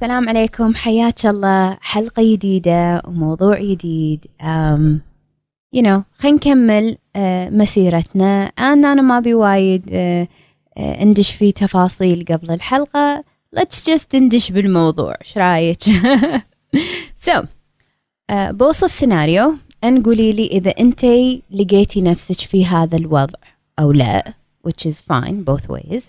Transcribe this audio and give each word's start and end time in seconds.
السلام 0.00 0.28
عليكم. 0.28 0.74
حياك 0.74 1.26
الله. 1.26 1.78
حلقة 1.80 2.32
جديدة 2.32 3.02
وموضوع 3.06 3.60
جديد. 3.60 4.26
um, 4.40 5.00
you 5.76 5.82
know 5.82 6.02
خلينا 6.18 6.36
نكمل 6.36 6.94
uh, 6.94 7.18
مسيرتنا. 7.52 8.44
أنا 8.44 8.92
أنا 8.92 9.02
ما 9.02 9.22
وايد 9.26 9.82
uh, 9.84 10.28
uh, 10.78 11.02
ندش 11.02 11.32
في 11.32 11.52
تفاصيل 11.52 12.24
قبل 12.28 12.50
الحلقة. 12.50 13.24
Let's 13.56 13.84
just 13.90 14.14
ندش 14.14 14.50
بالموضوع. 14.52 15.14
إيش 15.20 15.38
رأيك؟ 15.38 15.78
So 17.26 17.44
بوصف 18.30 18.90
سيناريو 18.90 19.54
أن 19.84 20.02
قولي 20.02 20.32
لي 20.32 20.46
إذا 20.46 20.70
أنت 20.70 21.04
لقيتي 21.50 22.00
نفسك 22.02 22.40
في 22.40 22.66
هذا 22.66 22.96
الوضع 22.96 23.38
أو 23.78 23.92
لا 23.92 24.34
which 24.68 24.90
is 24.90 24.94
fine 24.94 25.44
both 25.44 25.68
ways. 25.70 26.02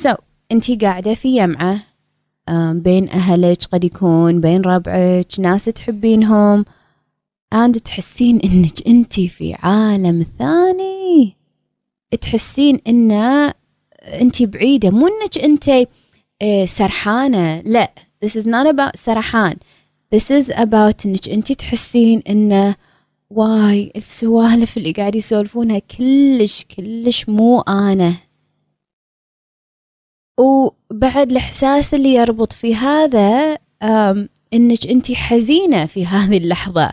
So 0.00 0.14
أنت 0.52 0.84
قاعدة 0.84 1.14
في 1.14 1.36
جمعة 1.36 1.93
بين 2.50 3.08
أهلك 3.08 3.64
قد 3.72 3.84
يكون 3.84 4.40
بين 4.40 4.60
ربعك 4.60 5.26
ناس 5.38 5.64
تحبينهم 5.64 6.64
and 7.54 7.82
تحسين 7.84 8.40
إنك 8.40 8.86
أنت 8.86 9.20
في 9.20 9.54
عالم 9.54 10.26
ثاني. 10.38 11.36
تحسين 12.20 12.78
إن 12.88 13.12
أنت 14.02 14.42
بعيدة 14.42 14.90
مو 14.90 15.06
إنك 15.06 15.38
أنت 15.38 15.88
سرحانة 16.68 17.60
لا. 17.60 17.92
This 18.24 18.36
is 18.36 18.46
not 18.46 18.66
about 18.66 18.96
سرحان. 18.96 19.56
This 20.14 20.30
is 20.30 20.50
about 20.50 21.06
إنك 21.06 21.28
أنت 21.28 21.52
تحسين 21.52 22.22
إنه 22.28 22.76
واي 23.30 23.92
السوالف 23.96 24.76
اللي 24.76 24.92
قاعد 24.92 25.14
يسولفونها 25.14 25.78
كلش 25.78 26.64
كلش 26.76 27.28
مو 27.28 27.60
أنا 27.60 28.14
وبعد 30.38 31.30
الإحساس 31.30 31.94
اللي 31.94 32.14
يربط 32.14 32.52
في 32.52 32.74
هذا 32.74 33.58
إنك 34.54 34.86
أنت 34.86 35.12
حزينة 35.12 35.86
في 35.86 36.06
هذه 36.06 36.38
اللحظة 36.38 36.92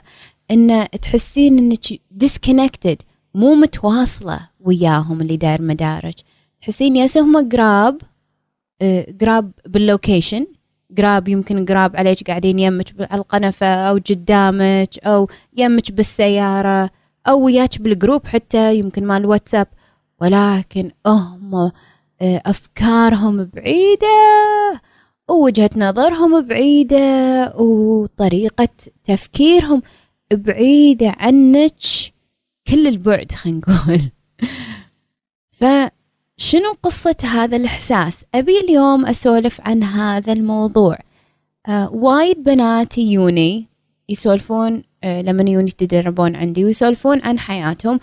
إن 0.51 0.87
تحسين 1.01 1.57
إنك 1.57 1.85
disconnected 2.23 2.95
مو 3.35 3.55
متواصلة 3.55 4.39
وياهم 4.59 5.21
اللي 5.21 5.37
داير 5.37 5.61
مدارج 5.61 6.13
تحسين 6.61 6.95
بس 6.95 7.17
هم 7.17 7.49
قراب 7.49 8.01
قراب 9.21 9.51
بال 9.67 9.83
location 9.83 10.47
قراب 10.97 11.27
يمكن 11.27 11.65
قراب 11.65 11.95
عليك 11.95 12.27
قاعدين 12.27 12.59
يمك 12.59 12.85
على 12.99 13.21
القنفة 13.21 13.67
أو 13.67 13.95
قدامك 13.95 14.99
أو 15.05 15.29
يمك 15.57 15.91
بالسيارة 15.91 16.89
أو 17.27 17.45
وياك 17.45 17.81
بال 17.81 17.94
group 17.94 18.25
حتى 18.25 18.75
يمكن 18.75 19.07
مال 19.07 19.25
واتساب. 19.25 19.67
ولكن 20.21 20.91
هم 21.07 21.71
أفكارهم 22.21 23.45
بعيدة 23.53 24.07
ووجهة 25.29 25.69
نظرهم 25.75 26.41
بعيدة 26.41 27.53
وطريقة 27.55 28.69
تفكيرهم 29.03 29.81
بعيدة 30.33 31.15
عنك. 31.17 31.75
كل 32.67 32.87
البعد 32.87 33.31
خلينا 33.31 33.59
نقول. 33.59 34.01
فشنو 35.59 36.75
قصة 36.83 37.15
هذا 37.23 37.57
الإحساس؟ 37.57 38.25
أبي 38.35 38.59
اليوم 38.59 39.05
أسولف 39.05 39.61
عن 39.61 39.83
هذا 39.83 40.33
الموضوع. 40.33 40.97
آه 41.67 41.93
وايد 41.93 42.43
بنات 42.43 42.97
يوني 42.97 43.67
يسولفون 44.09 44.83
آه 45.03 45.21
لما 45.21 45.49
يوني 45.49 45.69
يتدربون 45.69 46.35
عندي 46.35 46.65
ويسولفون 46.65 47.21
عن 47.23 47.39
حياتهم. 47.39 47.99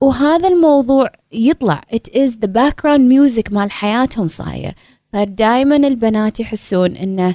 وهذا 0.00 0.48
الموضوع 0.48 1.10
يطلع. 1.32 1.80
It 1.94 2.12
is 2.14 2.30
the 2.32 2.48
background 2.48 3.08
music 3.08 3.52
مال 3.52 3.70
حياتهم 3.70 4.28
صاير. 4.28 4.74
فدائما 5.12 5.76
البنات 5.76 6.40
يحسون 6.40 6.96
إنه 6.96 7.34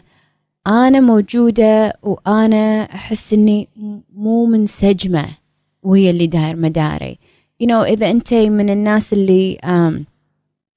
أنا 0.67 1.00
موجودة 1.00 1.94
وأنا 2.04 2.84
أحس 2.84 3.34
إني 3.34 3.70
مو 4.16 4.45
منسجمة 4.45 5.26
وهي 5.84 6.09
اللي 6.09 6.28
داير 6.28 6.56
مداري. 6.56 7.17
You 7.64 7.67
know 7.67 7.83
إذا 7.83 8.11
أنت 8.11 8.33
من 8.33 8.70
الناس 8.70 9.14
اللي 9.14 9.58
um, 9.64 10.04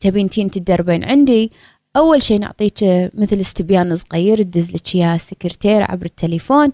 تبين 0.01 0.29
تين 0.31 0.51
تدربين 0.51 1.05
عندي 1.05 1.53
أول 1.97 2.23
شيء 2.23 2.41
نعطيك 2.41 2.85
مثل 3.15 3.37
استبيان 3.37 3.97
صغير 3.97 4.43
تدز 4.43 4.71
لك 4.71 4.95
اياه 4.95 5.17
سكرتير 5.17 5.83
عبر 5.83 6.07
التليفون. 6.07 6.73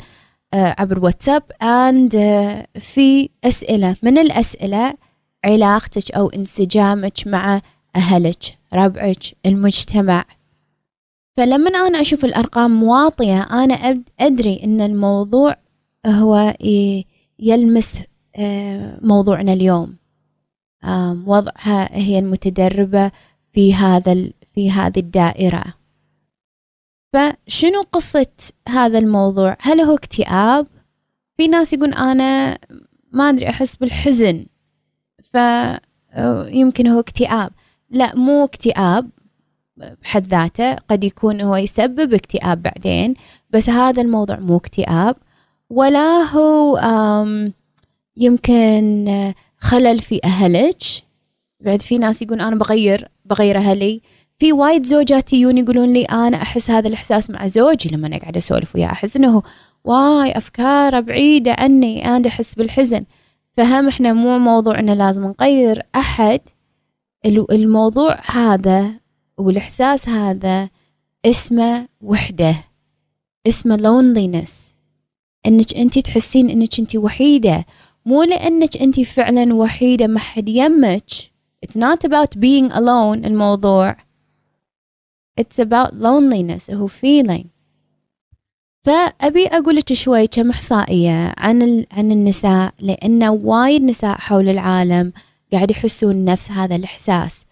عبر 0.55 1.05
واتساب 1.05 1.43
اند 1.62 2.11
في 2.78 3.28
أسئلة. 3.44 3.97
من 4.03 4.19
الأسئلة 4.19 4.94
علاقتك 5.44 6.11
أو 6.11 6.28
انسجامك 6.28 7.27
مع 7.27 7.61
أهلك 7.97 8.59
ربعك 8.75 9.22
المجتمع. 9.47 10.25
فلما 11.37 11.71
أنا 11.71 12.00
أشوف 12.00 12.25
الأرقام 12.25 12.83
واطية 12.83 13.43
أنا 13.43 14.03
أدري 14.21 14.61
إن 14.65 14.81
الموضوع 14.81 15.56
هو 16.06 16.55
يلمس 17.38 18.03
موضوعنا 19.03 19.53
اليوم. 19.53 19.97
وضعها 21.27 21.97
هي 21.97 22.19
المتدربة 22.19 23.11
في 23.53 23.75
هذا 23.75 24.31
في 24.55 24.71
هذه 24.71 24.99
الدائرة. 24.99 25.65
فشنو 27.12 27.82
قصة 27.93 28.26
هذا 28.69 28.98
الموضوع؟ 28.98 29.56
هل 29.60 29.81
هو 29.81 29.94
اكتئاب؟ 29.94 30.66
في 31.37 31.48
ناس 31.48 31.72
يقول 31.72 31.94
أنا 31.94 32.59
ما 33.12 33.28
أدري 33.28 33.48
أحس 33.48 33.76
بالحزن 33.76 34.47
فيمكن 35.22 36.87
هو 36.87 37.00
اكتئاب. 37.00 37.53
لا 37.91 38.16
مو 38.16 38.44
اكتئاب 38.44 39.10
بحد 39.76 40.26
ذاته 40.26 40.75
قد 40.75 41.04
يكون 41.04 41.41
هو 41.41 41.56
يسبب 41.56 42.15
اكتئاب 42.15 42.62
بعدين 42.62 43.15
بس 43.50 43.70
هذا 43.70 44.03
الموضوع 44.03 44.38
مو 44.38 44.56
اكتئاب. 44.56 45.16
ولا 45.70 46.22
هو 46.22 46.78
يمكن 48.16 49.32
خلل 49.59 49.99
في 49.99 50.20
أهلك. 50.25 50.82
بعد 51.60 51.82
في 51.82 51.99
ناس 51.99 52.22
يقول 52.22 52.41
أنا 52.41 52.56
بغير 52.56 53.09
بغير 53.25 53.56
أهلي. 53.56 54.00
في 54.40 54.52
وايد 54.52 54.86
زوجات 54.86 55.32
يجون 55.32 55.58
يقولون 55.58 55.92
لي 55.92 56.04
أنا 56.04 56.42
أحس 56.42 56.70
هذا 56.70 56.88
الإحساس 56.88 57.30
مع 57.30 57.46
زوجي 57.46 57.88
لما 57.92 58.06
أنا 58.06 58.18
قاعدة 58.18 58.38
أسولف 58.38 58.74
وياه. 58.74 58.86
أحس 58.86 59.16
إنه 59.16 59.42
واي 59.84 60.36
أفكاره 60.36 61.00
بعيدة 61.00 61.52
عني 61.52 62.16
أنا 62.16 62.28
أحس 62.28 62.54
بالحزن. 62.54 63.04
فهم 63.52 63.88
إحنا 63.88 64.12
مو 64.12 64.38
موضوع 64.38 64.78
انه 64.78 64.94
لازم 64.94 65.34
نغير 65.40 65.82
أحد. 65.94 66.40
الموضوع 67.26 68.20
هذا 68.30 68.90
والإحساس 69.38 70.08
هذا 70.08 70.68
اسمه 71.26 71.88
وحدة 72.00 72.54
اسمه 73.46 73.76
loneliness. 73.76 74.50
إنك 75.46 75.74
أنت 75.74 75.98
تحسين 75.98 76.50
إنك 76.50 76.78
أنت 76.80 76.96
وحيدة. 76.96 77.64
مو 78.06 78.22
لأنك 78.22 78.76
أنت 78.76 79.00
فعلا 79.00 79.54
وحيدة 79.54 80.06
ما 80.06 80.18
حد 80.18 80.48
يمك 80.48 81.04
it's 81.66 81.76
not 81.76 82.04
about 82.04 82.40
being 82.40 82.70
alone 82.72 83.24
الموضوع. 83.24 84.09
It's 85.40 85.58
about 85.58 85.94
loneliness 85.94 86.70
هو 86.70 86.88
feeling. 86.88 87.44
فأبي 88.82 89.46
أقول 89.46 89.76
لك 89.76 89.92
شوي 89.92 90.26
كم 90.26 90.50
إحصائية 90.50 91.34
عن 91.38 91.84
عن 91.92 92.12
النساء 92.12 92.74
لأن 92.80 93.24
وايد 93.24 93.82
نساء 93.82 94.16
حول 94.18 94.48
العالم 94.48 95.12
قاعد 95.52 95.70
يحسون 95.70 96.24
نفس 96.24 96.50
هذا 96.50 96.76
الإحساس. 96.76 97.44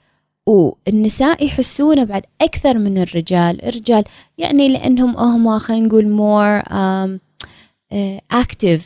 والنساء 0.46 1.44
يحسونه 1.44 2.04
بعد 2.04 2.22
أكثر 2.40 2.78
من 2.78 2.98
الرجال. 2.98 3.64
الرجال 3.64 4.04
يعني 4.38 4.68
لأنهم 4.68 5.16
هم 5.16 5.58
خلينا 5.58 5.86
نقول 5.86 6.04
more 6.18 6.62
um, 6.68 7.20
uh, 7.94 8.38
active 8.42 8.82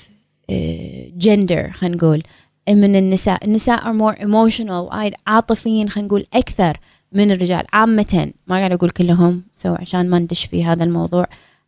uh, 0.51 1.25
gender 1.25 1.71
خلينا 1.71 1.97
نقول 1.97 2.23
من 2.69 2.97
النساء. 2.97 3.45
النساء 3.45 3.81
are 3.81 3.97
more 3.99 4.19
emotional 4.19 4.71
وايد 4.71 5.15
عاطفيين 5.27 5.89
خلينا 5.89 6.09
نقول 6.09 6.27
أكثر. 6.35 6.77
من 7.15 7.31
الرجال. 7.31 7.65
عامة 7.73 8.33
ما 8.47 8.57
قاعد 8.57 8.73
أقول 8.73 8.91
كلهم 8.91 9.43
so 9.51 9.75
عشان 9.75 10.11
ما 10.11 10.19
ندش 10.19 10.45
في 10.45 10.65
هذا 10.65 10.85
الموضوع. 10.85 11.27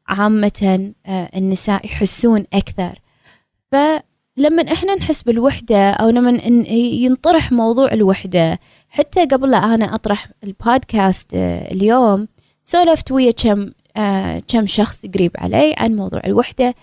عامة 0.08 0.92
النساء 1.08 1.86
يحسون 1.86 2.44
أكثر. 2.52 2.98
فلما 3.72 4.72
إحنا 4.72 4.94
نحس 4.94 5.22
بالوحدة 5.22 5.90
أو 5.90 6.08
لما 6.08 6.30
ينطرح 6.72 7.52
موضوع 7.52 7.92
الوحدة 7.92 8.58
حتى 8.88 9.24
قبل 9.24 9.50
لا 9.50 9.74
أنا 9.74 9.94
أطرح 9.94 10.28
البودكاست 10.44 11.34
اليوم 11.34 12.28
سولفت 12.64 13.12
ويا 13.12 13.30
كم 13.30 13.70
كم 14.48 14.66
شخص 14.66 15.06
قريب 15.06 15.30
علي 15.38 15.74
عن 15.78 15.96
موضوع 15.96 16.20
الوحدة. 16.26 16.74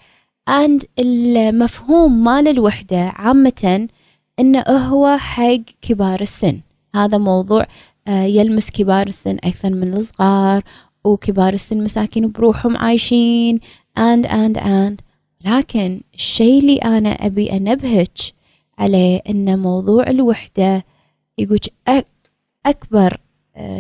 And 0.49 0.85
المفهوم 0.99 2.23
مال 2.23 2.47
الوحدة 2.47 3.11
عامة 3.15 3.87
إنه 4.39 4.61
هو 4.61 5.17
حق 5.17 5.61
كبار 5.81 6.21
السن. 6.21 6.59
هذا 6.95 7.17
موضوع 7.17 7.65
يلمس 8.07 8.71
كبار 8.71 9.07
السن 9.07 9.35
أكثر 9.43 9.73
من 9.73 9.93
الصغار 9.93 10.63
وكبار 11.03 11.53
السن 11.53 11.83
مساكين 11.83 12.31
بروحهم 12.31 12.77
عايشين 12.77 13.59
and 13.99 14.25
and 14.25 14.57
and. 14.57 14.95
لكن 15.45 16.01
الشيء 16.13 16.59
اللي 16.59 16.77
أنا 16.77 17.09
أبي 17.09 17.51
أنبهك 17.53 18.17
عليه 18.77 19.21
أن 19.29 19.59
موضوع 19.59 20.09
الوحدة 20.09 20.85
يقول 21.37 21.59
أكبر 22.65 23.17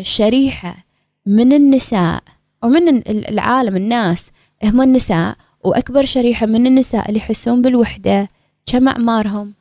شريحة 0.01 0.85
من 1.25 1.53
النساء 1.53 2.23
ومن 2.63 3.07
العالم 3.07 3.75
الناس 3.75 4.31
هم 4.63 4.81
النساء 4.81 5.35
وأكبر 5.63 6.05
شريحة 6.05 6.45
من 6.45 6.67
النساء 6.67 7.09
اللي 7.09 7.19
يحسون 7.19 7.61
بالوحدة 7.61 8.29
كم 8.65 8.87
أعمارهم؟ 8.87 9.53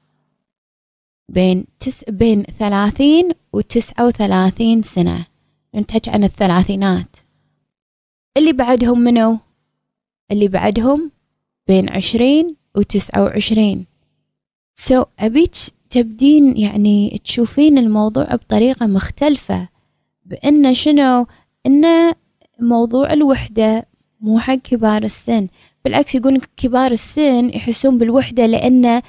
بين 1.31 1.65
تس 1.81 2.05
بين 2.09 2.43
ثلاثين 2.43 3.31
وتسعة 3.53 4.07
وثلاثين 4.07 4.83
سنة. 4.83 5.27
نتحكي 5.75 6.11
عن 6.11 6.25
الثلاثينات. 6.25 7.17
اللي 8.37 8.53
بعدهم 8.53 9.01
منو؟ 9.01 9.39
اللي 10.33 10.49
بعدهم 10.49 11.11
بين 11.69 11.89
عشرين 11.89 12.57
وتسعة 12.77 13.23
وعشرين. 13.25 13.87
سو 14.75 15.03
so, 15.03 15.07
أبيك 15.19 15.51
تبدين 15.91 16.57
يعني 16.57 17.21
تشوفين 17.25 17.79
الموضوع 17.79 18.35
بطريقة 18.35 18.87
مختلفة 18.87 19.69
بأن 20.25 20.75
شنو؟ 20.75 21.27
أن 21.67 22.15
موضوع 22.61 23.13
الوحدة 23.13 23.87
مو 24.21 24.39
حق 24.39 24.55
كبار 24.55 25.03
السن. 25.03 25.49
بالعكس 25.85 26.15
يقولون 26.15 26.41
كبار 26.57 26.91
السن 26.91 27.49
يحسون 27.49 27.99
بالوحدة 27.99 28.47
لأن 28.47 29.03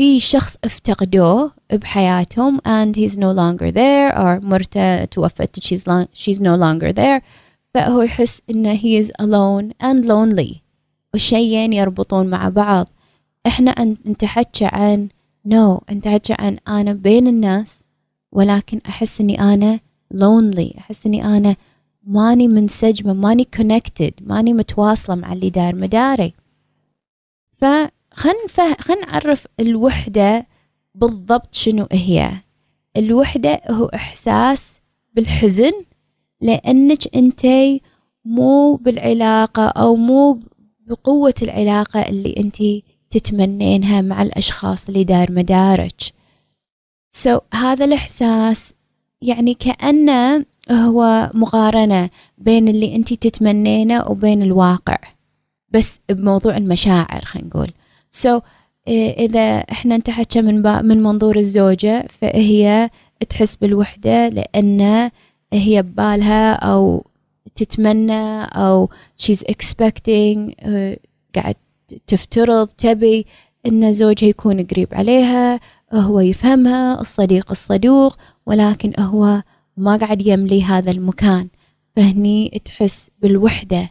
في 0.00 0.20
شخص 0.20 0.56
افتقدوه 0.64 1.52
بحياتهم 1.72 2.58
and 2.58 2.96
he's 2.96 3.16
no 3.16 3.32
longer 3.34 3.70
there 3.70 4.16
or 4.16 4.44
مرته 4.44 5.04
توفت 5.04 5.60
she's, 5.60 5.80
long, 5.86 6.06
she's 6.14 6.38
no 6.38 6.56
longer 6.56 6.92
there. 6.92 7.22
فهو 7.74 8.02
يحس 8.02 8.42
انه 8.50 8.76
he 8.76 9.04
is 9.04 9.10
alone 9.22 9.72
and 9.82 10.04
lonely. 10.06 10.56
والشيئين 11.12 11.72
يربطون 11.72 12.26
مع 12.26 12.48
بعض. 12.48 12.88
إحنا 13.46 13.74
عن 13.78 13.96
انت 14.06 14.24
حكى 14.24 14.64
عن 14.64 15.08
no 15.48 15.80
انت 15.90 16.08
حكى 16.08 16.34
عن 16.38 16.58
أنا 16.68 16.92
بين 16.92 17.26
الناس 17.26 17.84
ولكن 18.32 18.80
أحس 18.88 19.20
إني 19.20 19.40
أنا 19.40 19.80
lonely. 20.14 20.78
أحس 20.78 21.06
إني 21.06 21.24
أنا 21.24 21.56
ماني 22.06 22.48
منسجمة 22.48 23.12
ماني 23.12 23.46
connected 23.56 24.12
ماني 24.20 24.52
متواصلة 24.52 25.16
مع 25.16 25.32
اللي 25.32 25.50
داير 25.50 25.74
مداري. 25.74 26.34
فخن 28.10 28.46
فه... 28.48 28.76
خن 28.80 29.00
نعرف 29.00 29.46
الوحدة 29.60 30.46
بالضبط 30.94 31.54
شنو 31.54 31.86
هي. 31.92 32.30
الوحدة 32.96 33.60
هو 33.70 33.86
إحساس 33.86 34.80
بالحزن 35.14 35.72
لأنك 36.40 37.16
أنتي 37.16 37.82
مو 38.24 38.76
بالعلاقة 38.76 39.68
أو 39.68 39.96
مو 39.96 40.40
بقوة 40.86 41.34
العلاقة 41.42 42.00
اللي 42.00 42.34
أنتي 42.38 42.84
تتمنينها 43.10 44.00
مع 44.00 44.22
الأشخاص 44.22 44.88
اللي 44.88 45.04
داير 45.04 45.32
مدارج 45.32 46.10
so, 47.10 47.40
هذا 47.54 47.84
الإحساس 47.84 48.74
يعني 49.22 49.54
كأنه 49.54 50.44
هو 50.70 51.30
مقارنة 51.34 52.10
بين 52.38 52.68
اللي 52.68 52.96
أنت 52.96 53.14
تتمنينه 53.14 54.10
وبين 54.10 54.42
الواقع. 54.42 54.98
بس 55.70 56.00
بموضوع 56.08 56.56
المشاعر 56.56 57.24
خلينا 57.24 57.48
نقول. 57.48 57.72
so, 58.10 58.42
إذا 58.88 59.58
إحنا 59.58 59.94
انتحكى 59.94 60.42
من 60.42 60.84
من 60.84 61.02
منظور 61.02 61.36
الزوجة 61.36 62.06
فهي 62.08 62.90
تحس 63.28 63.56
بالوحدة 63.56 64.28
لأن 64.28 65.10
هي 65.52 65.82
ببالها 65.82 66.52
أو 66.52 67.06
تتمنى 67.54 68.44
أو 68.44 68.90
she's 69.22 69.40
expecting 69.52 70.54
قاعد 71.34 71.54
تفترض 72.06 72.68
تبي 72.68 73.26
إن 73.66 73.92
زوجها 73.92 74.28
يكون 74.28 74.64
قريب 74.64 74.88
عليها 74.92 75.60
هو 75.92 76.20
يفهمها 76.20 77.00
الصديق 77.00 77.50
الصدوق 77.50 78.16
ولكن 78.46 78.92
هو 78.98 79.42
ما 79.76 79.96
قاعد 79.96 80.26
يملي 80.26 80.62
هذا 80.62 80.90
المكان. 80.90 81.48
فهني 81.96 82.60
تحس 82.64 83.10
بالوحدة. 83.22 83.90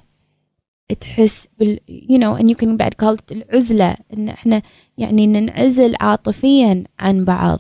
تحس 0.96 1.48
بال 1.60 1.80
you 1.90 2.18
know 2.18 2.42
and 2.42 2.50
you 2.50 2.56
can 2.66 2.78
بعد 2.78 2.94
call 3.04 3.18
العزلة 3.32 3.96
إن 4.14 4.30
إحنا 4.30 4.62
يعني 4.98 5.28
ننعزل 5.28 5.96
عاطفيا 6.00 6.84
عن 7.00 7.26
بعض. 7.26 7.60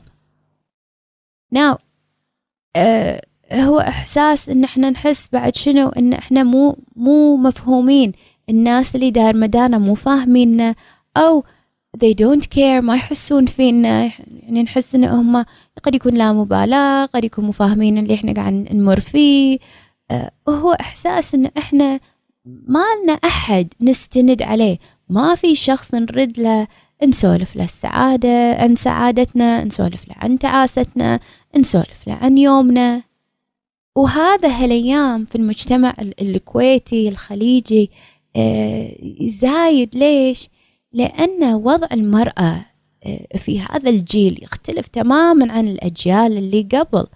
Now 1.55 1.77
uh, 2.77 3.19
هو 3.53 3.79
إحساس 3.79 4.49
إن 4.49 4.63
إحنا 4.63 4.89
نحس 4.89 5.29
بعد 5.33 5.55
شنو؟ 5.55 5.89
إن 5.89 6.13
إحنا 6.13 6.43
مو 6.43 6.77
مو 6.95 7.37
مفهومين. 7.37 8.11
الناس 8.49 8.95
اللي 8.95 9.11
داير 9.11 9.37
مدانا 9.37 9.77
مو 9.77 9.93
فاهميننا 9.93 10.75
أو 11.17 11.43
they 11.97 12.13
don't 12.21 12.45
care 12.55 12.81
ما 12.81 12.95
يحسون 12.95 13.45
فينا. 13.45 14.11
يعني 14.27 14.63
نحس 14.63 14.95
إن 14.95 15.03
هم 15.05 15.45
قد 15.83 15.95
يكون 15.95 16.13
لا 16.13 16.33
مبالاة 16.33 17.05
قد 17.05 17.23
يكون 17.23 17.45
مو 17.45 17.51
فاهمين 17.51 17.97
اللي 17.97 18.13
إحنا 18.13 18.33
قاعد 18.33 18.53
نمر 18.53 18.99
فيه. 18.99 19.59
أه 20.11 20.31
هو 20.49 20.71
إحساس 20.71 21.35
إن 21.35 21.45
إحنا 21.57 21.99
ما 22.67 22.85
لنا 23.03 23.13
أحد 23.13 23.73
نستند 23.81 24.41
عليه. 24.41 24.77
ما 25.09 25.35
في 25.35 25.55
شخص 25.55 25.95
نرد 25.95 26.39
له 26.39 26.67
نسولف 27.03 27.55
له 27.55 27.63
السعادة 27.63 28.53
عن 28.53 28.75
سعادتنا 28.75 29.63
نسولف 29.63 30.07
له 30.07 30.15
عن 30.17 30.39
تعاستنا 30.39 31.19
نسولف 31.57 32.07
له 32.07 32.13
عن 32.13 32.37
يومنا. 32.37 33.03
وهذا 33.95 34.49
هالأيام 34.49 35.25
في 35.25 35.35
المجتمع 35.35 35.95
الكويتي 36.21 37.09
الخليجي 37.09 37.91
آه، 38.35 38.95
زايد. 39.21 39.95
ليش؟ 39.95 40.49
لأن 40.93 41.53
وضع 41.53 41.87
المرأة 41.91 42.65
آه، 43.05 43.37
في 43.37 43.61
هذا 43.61 43.89
الجيل 43.89 44.43
يختلف 44.43 44.87
تماما 44.87 45.51
عن 45.53 45.67
الأجيال 45.67 46.37
اللي 46.37 46.67
قبل. 46.71 47.07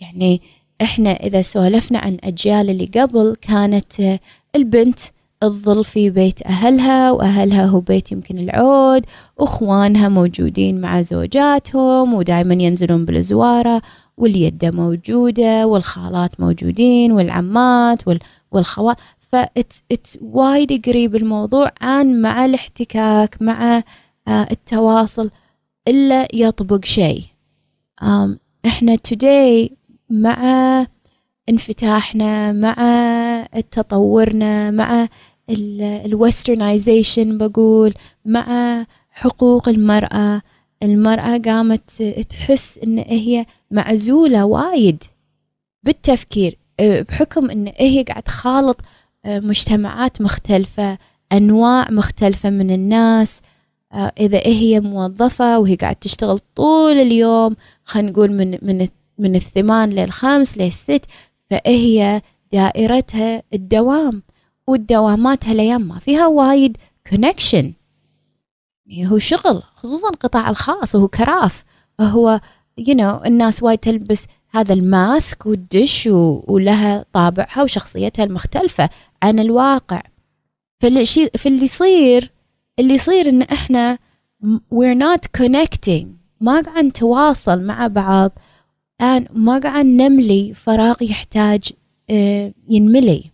يعني 0.00 0.40
إحنا 0.82 1.10
إذا 1.10 1.42
سولفنا 1.42 1.98
عن 1.98 2.16
أجيال 2.24 2.70
اللي 2.70 2.86
قبل 2.86 3.36
كانت 3.40 4.18
البنت 4.56 5.00
تظل 5.40 5.84
في 5.84 6.10
بيت 6.10 6.46
أهلها 6.46 7.10
وأهلها 7.10 7.66
هو 7.66 7.80
بيت 7.80 8.12
يمكن 8.12 8.38
العود 8.38 9.06
وإخوانها 9.36 10.08
موجودين 10.08 10.80
مع 10.80 11.02
زوجاتهم 11.02 12.14
ودائما 12.14 12.54
ينزلون 12.54 13.04
بالزوارة 13.04 13.82
واليدة 14.16 14.70
موجودة 14.70 15.66
والخالات 15.66 16.40
موجودين 16.40 17.12
والعمات 17.12 18.02
والخوات 18.52 18.96
فإتس 19.18 20.18
وايد 20.22 20.86
قريب 20.86 21.16
الموضوع 21.16 21.72
عن 21.80 22.20
مع 22.22 22.44
الاحتكاك 22.44 23.42
مع 23.42 23.82
آه، 24.28 24.48
التواصل 24.50 25.30
إلا 25.88 26.28
يطبق 26.34 26.84
شيء. 26.84 27.22
إحنا 28.66 28.96
today 29.08 29.79
مع 30.10 30.86
انفتاحنا 31.48 32.52
مع 32.52 32.76
تطورنا 33.70 34.70
مع 34.70 35.08
الوسترنايزيشن 36.04 37.38
بقول 37.38 37.94
مع 38.24 38.86
حقوق 39.10 39.68
المرأة. 39.68 40.42
المرأة 40.82 41.38
قامت 41.38 42.02
تحس 42.28 42.78
إن 42.78 42.98
هي 42.98 43.46
معزولة 43.70 44.44
وايد 44.44 45.04
بالتفكير 45.82 46.58
آه، 46.80 47.00
بحكم 47.02 47.50
إن 47.50 47.72
هي 47.76 48.02
قاعد 48.02 48.22
تخالط 48.22 48.80
آه، 49.24 49.40
مجتمعات 49.40 50.20
مختلفة 50.20 50.98
أنواع 51.32 51.90
مختلفة 51.90 52.50
من 52.50 52.70
الناس. 52.70 53.40
آه، 53.92 54.12
إذا 54.20 54.40
هي 54.46 54.80
موظفة 54.80 55.58
وهي 55.58 55.74
قاعد 55.74 55.96
تشتغل 55.96 56.38
طول 56.38 56.92
اليوم 56.92 57.56
خلينا 57.84 58.10
نقول 58.10 58.32
من 58.32 58.58
من 58.62 58.88
من 59.20 59.36
الثمان 59.36 59.90
للخمس 59.90 60.58
للست 60.58 61.04
فهي 61.50 62.22
دائرتها 62.52 63.42
الدوام 63.54 64.22
والدوامات 64.66 65.46
هالايام 65.48 65.80
ما 65.80 65.98
فيها 65.98 66.26
وايد 66.26 66.76
connection 67.10 67.72
يعني 68.90 69.10
هو 69.10 69.18
شغل 69.18 69.62
خصوصا 69.74 70.08
القطاع 70.08 70.50
الخاص 70.50 70.94
وهو 70.94 71.08
كرف. 71.08 71.64
هو 72.00 72.40
you 72.80 72.94
know 72.94 73.26
الناس 73.26 73.62
وايد 73.62 73.78
تلبس 73.78 74.26
هذا 74.50 74.74
ال 74.74 74.88
mask 74.88 75.46
والدش 75.46 76.08
ولها 76.48 77.04
طابعها 77.12 77.62
وشخصيتها 77.62 78.24
المختلفة 78.24 78.90
عن 79.22 79.38
الواقع. 79.38 80.02
فاللي 80.80 81.04
فاللي 81.38 81.64
يصير 81.64 82.32
اللي 82.78 82.94
يصير 82.94 83.28
إن 83.28 83.42
إحنا 83.42 83.98
we're 84.74 84.98
not 84.98 85.42
connecting. 85.42 86.06
ما 86.40 86.60
قاعد 86.60 86.84
نتواصل 86.84 87.62
مع 87.62 87.86
بعض. 87.86 88.30
And 89.00 89.26
ما 89.34 89.58
قاعد 89.58 89.86
نملي 89.86 90.54
فراغ 90.54 91.02
يحتاج 91.02 91.72
آه، 92.10 92.52
ينملي. 92.68 93.24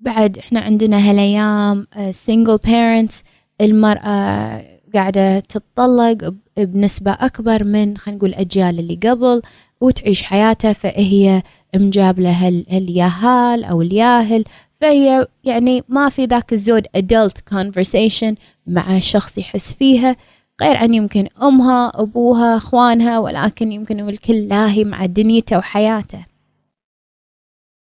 بعد 0.00 0.38
إحنا 0.38 0.60
عندنا 0.60 1.10
هالأيام 1.10 1.86
single 2.10 2.58
parents 2.66 3.22
المرأة 3.60 4.64
قاعدة 4.94 5.40
تتطلق 5.40 6.34
بنسبة 6.56 7.10
أكبر 7.12 7.64
من 7.64 7.96
خلينا 7.96 8.18
نقول 8.18 8.30
الأجيال 8.30 8.78
اللي 8.78 8.94
قبل 8.94 9.42
وتعيش 9.80 10.22
حياتها 10.22 10.72
فهي 10.72 11.42
مجاب 11.74 12.20
لها 12.20 12.48
الياهال 12.48 13.64
أو 13.64 13.82
الياهل. 13.82 14.44
فهي 14.74 15.26
يعني 15.44 15.82
ما 15.88 16.08
في 16.08 16.24
ذاك 16.24 16.52
الزود 16.52 16.86
adult 16.96 17.54
conversation 17.54 18.34
مع 18.66 18.98
شخص 18.98 19.38
يحس 19.38 19.72
فيها. 19.72 20.16
غير 20.62 20.76
عن 20.76 20.94
يمكن 20.94 21.28
أمها 21.42 21.92
أبوها 21.94 22.56
أخوانها 22.56 23.18
ولكن 23.18 23.72
يمكن 23.72 24.08
الكل 24.08 24.48
لاهي 24.48 24.84
مع 24.84 25.06
دنيته 25.06 25.58
وحياته. 25.58 26.24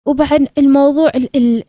وبعد 0.06 0.48
الموضوع 0.58 1.12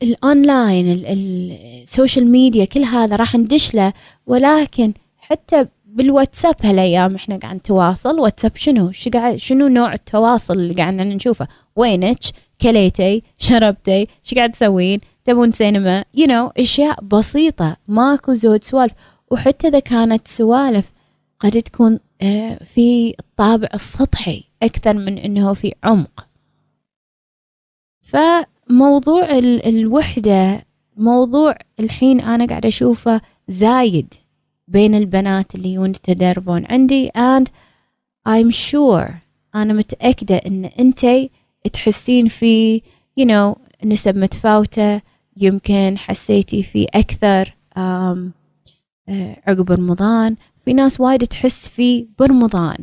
الاونلاين 0.04 1.04
ال 1.08 1.25
social 1.25 2.28
media 2.28 2.66
كل 2.66 2.84
هذا 2.84 3.16
راح 3.16 3.36
ندش 3.36 3.76
له 3.76 3.94
ولكن 4.28 4.94
حتى 5.18 5.68
بالواتساب 5.86 6.56
هالأيام 6.64 7.16
إحنا 7.16 7.38
قاعد 7.38 7.56
نتواصل. 7.56 8.20
واتساب 8.20 8.56
شنو؟ 8.56 8.92
شنو 9.36 9.68
نوع 9.68 9.94
التواصل 9.94 10.54
اللي 10.54 10.74
قاعد 10.74 10.94
نشوفه؟ 10.94 11.48
وينك؟ 11.76 12.20
كليتي؟ 12.62 13.24
شربتي؟ 13.38 14.08
شو 14.24 14.36
قاعد 14.36 14.52
تسوين؟ 14.52 15.00
تبون 15.26 15.52
سينما؟ 15.52 16.06
you 16.14 16.30
know, 16.30 16.52
أشياء 16.60 17.04
بسيطة. 17.04 17.78
ماكو 17.88 18.34
زود 18.34 18.64
سوالف. 18.64 18.94
وحتى 19.32 19.68
إذا 19.68 19.80
كانت 19.80 20.28
سوالف 20.28 20.92
قد 21.40 21.52
تكون 21.62 22.00
آه، 22.22 22.56
في 22.56 23.16
الطابع 23.20 23.68
السطحي 23.74 24.44
أكثر 24.64 24.94
من 24.94 25.18
إنه 25.18 25.54
في 25.54 25.74
عمق. 25.84 26.28
فموضوع 28.02 29.38
الوحدة 29.66 30.66
موضوع 30.98 31.56
الحين 31.80 32.22
أنا 32.22 32.46
قاعدة 32.46 32.68
أشوفه 32.68 33.22
زايد 33.50 34.14
بين 34.68 34.96
البنات 34.96 35.56
اللي 35.56 35.74
يون 35.74 35.90
يتدربون 35.90 36.66
عندي 36.66 37.10
and 37.10 37.46
I'm 38.30 38.52
sure 38.52 39.12
أنا 39.56 39.74
متأكدة 39.74 40.36
إن 40.36 40.66
أنتي 40.80 41.30
تحسين 41.74 42.28
في 42.28 42.82
you 43.20 43.24
know 43.24 43.60
نسب 43.86 44.18
متفاوتة 44.18 45.02
يمكن 45.38 45.98
حسيتي 45.98 46.64
في 46.64 46.88
أكثر 46.94 47.54
آه، 47.78 48.28
عقب 49.48 49.72
رمضان. 49.72 50.36
في 50.66 50.74
ناس 50.74 51.00
وايد 51.00 51.22
تحس 51.22 51.70
في 51.70 52.08
برمضان. 52.20 52.78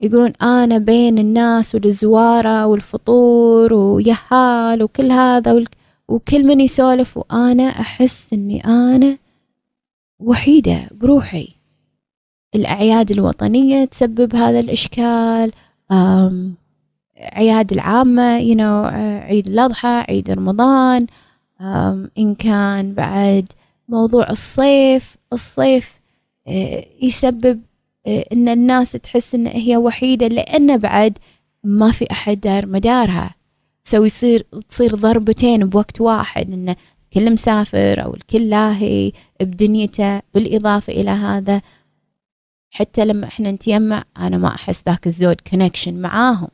يقولون 0.00 0.32
أنا 0.42 0.78
بين 0.78 1.18
الناس 1.18 1.74
والزوارة 1.74 2.66
والفطور 2.66 3.74
ويهال 3.74 4.82
وكل 4.82 5.12
هذا 5.12 5.64
وكل 6.08 6.46
من 6.46 6.60
يسولف 6.60 7.16
وأنا 7.16 7.62
أحس 7.62 8.32
إني 8.32 8.64
أنا 8.64 9.18
وحيدة 10.20 10.80
بروحي. 10.92 11.48
الأعياد 12.54 13.10
الوطنية 13.10 13.84
تسبب 13.84 14.36
هذا 14.36 14.60
الإشكال 14.60 15.52
عياد 17.18 17.72
العامة 17.72 18.40
you 18.40 18.56
know, 18.56 18.92
عيد 19.28 19.46
الأضحى 19.46 20.04
عيد 20.08 20.30
رمضان 20.30 21.06
إن 22.18 22.34
كان 22.34 22.94
بعد 22.94 23.52
موضوع 23.88 24.30
الصيف. 24.30 25.16
الصيف 25.34 26.00
آه، 26.48 26.86
يسبب 27.02 27.62
آه، 28.06 28.24
إن 28.32 28.48
الناس 28.48 28.92
تحس 28.92 29.34
إن 29.34 29.46
هي 29.46 29.76
وحيدة 29.76 30.28
لأن 30.28 30.78
بعد 30.78 31.18
ما 31.64 31.92
في 31.92 32.06
أحد 32.12 32.40
دار 32.40 32.66
مدارها. 32.66 33.34
سو 33.82 34.04
يصير 34.04 34.46
تصير 34.68 34.94
ضربتين 34.94 35.68
بوقت 35.68 36.00
واحد 36.00 36.52
انه 36.52 36.76
الكل 37.04 37.32
مسافر 37.32 38.04
أو 38.04 38.14
الكل 38.14 38.50
لاهي 38.50 39.12
بدنيته 39.40 40.20
بالإضافة 40.34 40.92
إلى 40.92 41.10
هذا. 41.10 41.62
حتى 42.70 43.04
لما 43.04 43.26
إحنا 43.26 43.50
نتيمع 43.50 44.04
أنا 44.18 44.38
ما 44.38 44.48
أحس 44.48 44.82
ذاك 44.86 45.06
الزود 45.06 45.40
كونكشن 45.50 46.02
معاهم. 46.02 46.48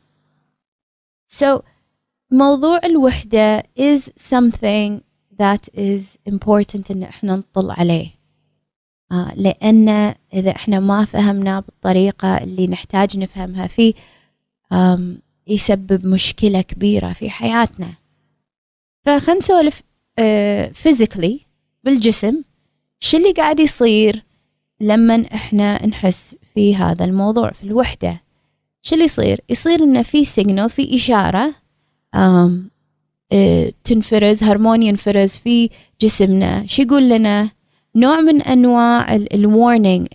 So 1.32 1.62
موضوع 2.32 2.80
الوحدة 2.84 3.60
is 3.60 4.00
something 4.18 5.00
that 5.42 5.68
is 5.75 6.32
important 6.32 6.90
إن 6.90 7.02
إحنا 7.02 7.37
نطل 7.37 7.70
عليه. 7.70 8.19
لأن 9.36 10.14
إذا 10.34 10.50
إحنا 10.50 10.80
ما 10.80 11.04
فهمنا 11.04 11.60
بالطريقة 11.60 12.36
اللي 12.36 12.66
نحتاج 12.66 13.18
نفهمها 13.18 13.66
فيه 13.66 13.94
يسبب 15.46 16.06
مشكلة 16.06 16.60
كبيرة 16.60 17.12
في 17.12 17.30
حياتنا. 17.30 17.92
فخلنا 19.04 19.38
نسولف 19.38 19.82
physically 20.72 21.40
uh, 21.42 21.46
بالجسم 21.84 22.42
شو 23.00 23.16
اللي 23.16 23.32
قاعد 23.32 23.60
يصير 23.60 24.24
لما 24.80 25.26
إحنا 25.34 25.86
نحس 25.86 26.36
في 26.54 26.76
هذا 26.76 27.04
الموضوع 27.04 27.50
في 27.50 27.64
الوحدة؟ 27.64 28.20
شو 28.82 28.94
اللي 28.94 29.04
يصير؟ 29.04 29.40
يصير 29.48 29.82
إنه 29.84 30.02
في 30.02 30.24
signal 30.25 30.70
في 30.70 30.98
um, 32.16 32.50
uh, 33.34 33.72
تنفرز 33.84 34.44
هرمون 34.44 34.82
ينفرز 34.82 35.30
في 35.36 35.70
جسمنا. 36.00 36.66
شو 36.66 36.82
يقول 36.82 37.08
لنا؟ 37.08 37.50
نوع 37.97 38.20
من 38.20 38.42
أنواع 38.42 39.14
ال 39.14 39.26
warning 39.26 40.06
uh, 40.06 40.14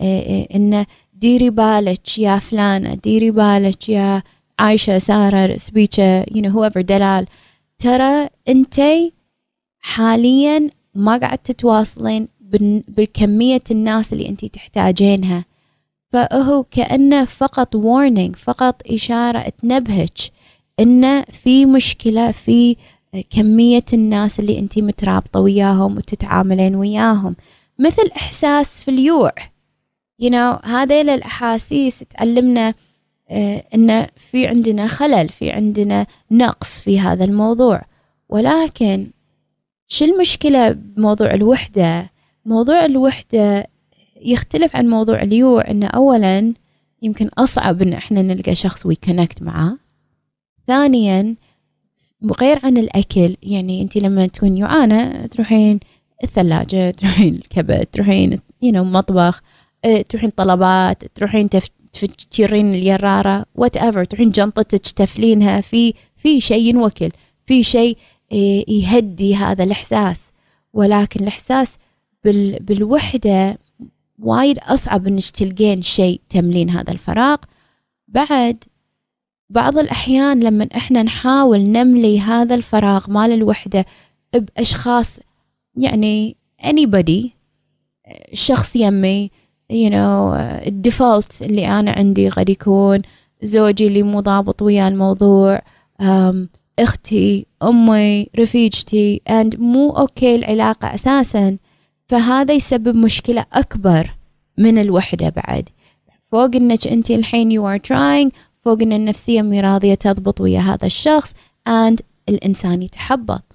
انه 0.54 0.86
ديري 1.14 1.50
بالك 1.50 2.18
يا 2.18 2.38
فلانة 2.38 2.94
ديري 2.94 3.30
بالك 3.30 3.88
يا 3.88 4.22
عايشة 4.58 4.98
سارة 4.98 5.56
سبيتشة 5.56 6.22
you 6.22 6.40
know 6.42 6.50
whoever 6.50 6.80
دلال. 6.80 7.26
ترى 7.78 8.28
أنتي 8.48 9.12
حاليا 9.78 10.70
ما 10.94 11.16
قاعد 11.16 11.38
تتواصلين 11.38 12.28
بكمية 12.88 13.62
الناس 13.70 14.12
اللي 14.12 14.28
انت 14.28 14.44
تحتاجينها. 14.44 15.44
فهو 16.08 16.62
كأنه 16.70 17.24
فقط 17.24 17.76
warning 17.76 18.36
فقط 18.36 18.82
إشارة 18.90 19.48
تنبهك 19.48 20.18
إنه 20.80 21.22
في 21.22 21.66
مشكلة 21.66 22.30
في 22.32 22.76
كمية 23.30 23.84
الناس 23.92 24.40
اللي 24.40 24.58
انت 24.58 24.78
مترابطة 24.78 25.40
وياهم 25.40 25.96
وتتعاملين 25.96 26.74
وياهم. 26.74 27.36
مثل 27.78 28.10
إحساس 28.16 28.82
في 28.82 28.90
اليوع. 28.90 29.32
You 30.22 30.30
know 30.30 30.66
هذيل 30.66 31.10
الأحاسيس 31.10 31.98
تعلمنا 31.98 32.74
آه، 33.30 33.64
إنه 33.74 34.06
في 34.16 34.46
عندنا 34.46 34.86
خلل 34.86 35.28
في 35.28 35.50
عندنا 35.50 36.06
نقص 36.30 36.80
في 36.80 37.00
هذا 37.00 37.24
الموضوع. 37.24 37.82
ولكن 38.28 39.10
شو 39.86 40.04
المشكلة 40.04 40.70
بموضوع 40.70 41.34
الوحدة؟ 41.34 42.10
موضوع 42.44 42.84
الوحدة 42.84 43.66
يختلف 44.22 44.76
عن 44.76 44.88
موضوع 44.88 45.22
اليوع 45.22 45.70
انه 45.70 45.86
اولا 45.86 46.54
يمكن 47.02 47.28
أصعب 47.28 47.82
إن 47.82 47.92
إحنا 47.92 48.22
نلقى 48.22 48.54
شخص 48.54 48.86
ويكونكت 48.86 49.42
معاه. 49.42 49.78
ثانيا 50.66 51.36
غير 52.40 52.60
عن 52.62 52.76
الأكل 52.76 53.36
يعني 53.42 53.82
انت 53.82 53.96
لما 53.96 54.26
تكون 54.26 54.54
جوعانة 54.54 55.26
تروحين 55.26 55.80
الثلاجة 56.24 56.90
تروحين 56.90 57.34
الكبت 57.34 57.86
تروحين 57.92 58.40
know, 58.64 58.76
مطبخ 58.76 59.42
آه، 59.84 60.02
تروحين 60.02 60.30
طلبات 60.30 61.04
تروحين 61.14 61.48
تشيرين 62.30 62.74
اليرارة 62.74 63.44
whatever 63.54 64.04
تروحين 64.04 64.30
جنطتك 64.30 64.90
تفلينها 64.90 65.60
في 65.60 65.94
في 66.16 66.40
شيء 66.40 66.68
ينوكل 66.68 67.10
في 67.46 67.62
شيء 67.62 67.96
إيه، 68.32 68.64
يهدي 68.68 69.36
هذا 69.36 69.64
الإحساس. 69.64 70.30
ولكن 70.72 71.20
الإحساس 71.20 71.78
بال 72.24 72.58
بالوحدة 72.60 73.58
وايد 74.18 74.58
أصعب 74.58 75.06
إنك 75.06 75.24
تلقين 75.24 75.82
شيء 75.82 76.20
تملين 76.28 76.70
هذا 76.70 76.92
الفراغ. 76.92 77.36
بعد 78.08 78.64
بعض 79.50 79.78
الأحيان 79.78 80.40
لما 80.40 80.68
إحنا 80.76 81.02
نحاول 81.02 81.60
نملي 81.60 82.20
هذا 82.20 82.54
الفراغ 82.54 83.10
مال 83.10 83.32
الوحدة 83.32 83.86
بأشخاص 84.32 85.18
يعني 85.76 86.36
anybody 86.62 87.28
شخص 88.32 88.76
يمي 88.76 89.30
you 89.72 89.90
know 89.90 90.34
ال 90.66 90.75
default 90.75 91.42
اللي 91.42 91.68
أنا 91.68 91.90
عندي 91.90 92.28
قد 92.28 92.48
يكون 92.48 93.02
زوجي 93.42 93.86
اللي 93.86 94.02
مو 94.02 94.20
ضابط 94.20 94.62
ويا 94.62 94.88
الموضوع 94.88 95.62
um, 96.02 96.36
أختي 96.78 97.46
أمي 97.62 98.26
رفيجتي 98.38 99.20
and 99.28 99.58
مو 99.58 99.90
okay 99.90 100.34
العلاقة 100.34 100.94
أساسا. 100.94 101.56
فهذا 102.08 102.54
يسبب 102.54 102.96
مشكلة 102.96 103.46
أكبر 103.52 104.10
من 104.58 104.78
الوحدة 104.78 105.28
بعد. 105.28 105.68
فوق 106.32 106.56
إنك 106.56 106.86
أنت 106.88 107.10
الحين 107.10 107.50
you 107.50 107.62
are 107.62 107.82
trying 107.88 108.36
فوق 108.60 108.82
إن 108.82 108.92
النفسية 108.92 109.42
مي 109.42 109.60
راضية 109.60 109.94
تضبط 109.94 110.40
ويا 110.40 110.60
هذا 110.60 110.86
الشخص 110.86 111.32
and 111.68 111.96
الإنسان 112.28 112.82
يتحبط. 112.82 113.45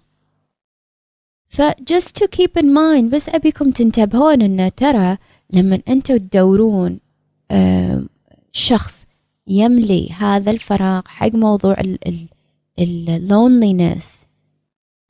ف 1.52 1.62
just 1.72 2.24
to 2.24 2.28
keep 2.28 2.62
in 2.62 2.66
mind 2.66 3.04
بس 3.12 3.30
أبيكم 3.30 3.72
تنتبهون 3.72 4.42
انه 4.42 4.68
ترى 4.68 5.18
لما 5.54 5.80
أنتم 5.90 6.18
تدورون 6.18 7.00
شخص 8.52 9.06
يملي 9.48 10.12
هذا 10.12 10.52
الفراغ 10.52 11.02
حق 11.06 11.36
موضوع 11.36 11.80
ال 11.80 12.28
اللونلينس 12.80 14.22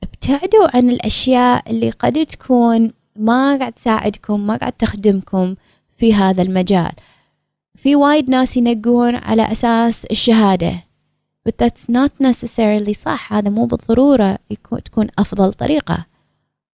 ابتعدوا 0.02 0.76
عن 0.76 0.90
الأشياء 0.90 1.70
اللي 1.70 1.90
قد 1.90 2.26
تكون 2.26 2.92
ما 3.16 3.58
قاعد 3.58 3.72
تساعدكم 3.72 4.46
ما 4.46 4.56
قاعد 4.56 4.72
تخدمكم 4.72 5.54
في 5.96 6.14
هذا 6.14 6.42
المجال. 6.42 6.92
في 7.74 7.96
وايد 7.96 8.30
ناس 8.30 8.56
ينقون 8.56 9.16
على 9.16 9.52
أساس 9.52 10.04
الشهادة 10.04 10.74
but 11.48 11.52
that's 11.64 11.90
not 11.90 12.10
necessarily 12.26 12.92
صح. 12.92 13.32
هذا 13.32 13.50
مو 13.50 13.66
بالضرورة 13.66 14.38
يكون 14.50 14.82
تكون 14.82 15.08
أفضل 15.18 15.52
طريقة. 15.52 16.11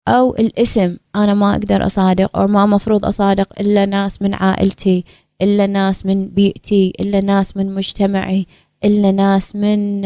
أو 0.07 0.35
الاسم 0.35 0.97
أنا 1.15 1.33
ما 1.33 1.51
أقدر 1.51 1.85
أصادق 1.85 2.37
أو 2.37 2.47
ما 2.47 2.65
مفروض 2.65 3.05
أصادق 3.05 3.61
إلا 3.61 3.85
ناس 3.85 4.21
من 4.21 4.33
عائلتي 4.33 5.03
إلا 5.41 5.67
ناس 5.67 6.05
من 6.05 6.27
بيئتي 6.27 6.93
إلا 6.99 7.21
ناس 7.21 7.57
من 7.57 7.75
مجتمعي 7.75 8.45
إلا 8.83 9.11
ناس 9.11 9.55
من 9.55 10.01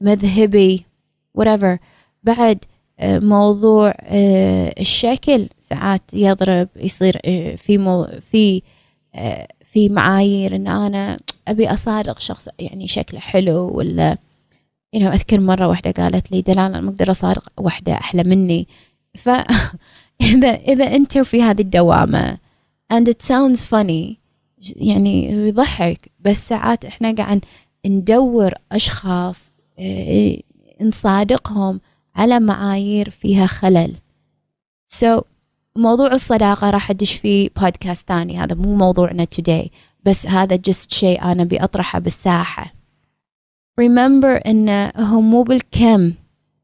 مذهبي 0.00 0.84
whatever. 1.38 1.78
بعد 2.24 2.64
آه، 3.00 3.18
موضوع 3.18 3.94
آه، 4.00 4.74
الشكل 4.80 5.48
ساعات 5.60 6.02
يضرب 6.14 6.68
يصير 6.76 7.18
آه، 7.24 7.56
في 7.56 7.78
مو 7.78 8.06
في 8.30 8.62
في 9.64 9.88
معايير 9.88 10.56
إن 10.56 10.66
أنا 10.68 11.18
أبي 11.48 11.68
أصادق 11.72 12.18
شخص 12.18 12.48
يعني 12.58 12.88
شكله 12.88 13.20
حلو 13.20 13.70
ولا 13.74 14.18
يعني 14.92 15.08
أذكر 15.08 15.40
مرة 15.40 15.68
واحدة 15.68 15.90
قالت 15.90 16.32
لي 16.32 16.42
دلال 16.42 16.58
أنا 16.58 16.80
ما 16.80 16.90
أقدر 16.90 17.10
أصادق 17.10 17.52
واحدة 17.58 17.92
أحلى 17.92 18.24
مني. 18.24 18.68
ف 19.14 19.28
إذا 20.30 20.48
إذا 20.48 20.96
أنتوا 20.96 21.22
في 21.22 21.42
هذه 21.42 21.60
الدوامة 21.60 22.38
and 22.92 23.08
it 23.08 23.22
sounds 23.22 23.64
funny 23.64 24.20
يعني 24.76 25.30
يضحك 25.48 26.10
بس 26.20 26.48
ساعات 26.48 26.84
إحنا 26.84 27.14
قاعد 27.14 27.44
ندور 27.86 28.52
أشخاص 28.72 29.52
نصادقهم 30.80 31.80
على 32.14 32.40
معايير 32.40 33.10
فيها 33.10 33.46
خلل. 33.46 33.94
So 34.86 35.22
موضوع 35.76 36.12
الصداقة 36.12 36.70
راح 36.70 36.90
أدش 36.90 37.12
فيه 37.12 37.50
بودكاست 37.56 38.08
ثاني 38.08 38.38
هذا 38.38 38.54
مو 38.54 38.74
موضوعنا 38.74 39.26
today 39.40 39.68
بس 40.04 40.26
هذا 40.26 40.56
just 40.56 40.94
شيء 40.94 41.22
أنا 41.22 41.44
بأطرحه 41.44 41.98
بالساحة. 41.98 42.74
Remember 43.80 44.46
إنه 44.46 44.92
هو 44.96 45.20
مو 45.20 45.42
بالكم 45.42 46.12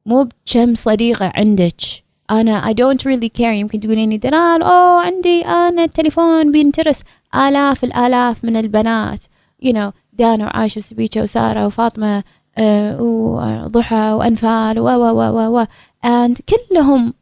مو 0.07 0.25
بكم 0.25 0.75
صديقة 0.75 1.33
عندك. 1.35 2.06
أنا 2.31 2.73
I 2.73 2.75
don't 2.75 3.03
really 3.07 3.29
care. 3.39 3.41
يمكن 3.41 3.81
تقوليني 3.81 4.19
دلال. 4.19 4.63
أوه 4.63 5.01
عندي 5.01 5.45
أنا 5.47 5.85
التليفون 5.85 6.53
بينترس. 6.53 7.03
آلاف 7.35 7.85
الآلاف 7.85 8.45
من 8.45 8.57
البنات 8.57 9.25
you 9.65 9.73
know 9.73 9.93
دانا 10.13 10.45
وعايشة 10.45 10.79
وسبيكة 10.79 11.23
وسارة 11.23 11.67
وفاطمة 11.67 12.25
آه، 12.59 13.03
وضحى 13.03 14.13
وأنفال 14.13 14.79
و 14.79 14.85
و 14.89 15.21
و 15.21 15.61
و 15.61 15.65
and 16.07 16.35
كلهم 16.49 17.15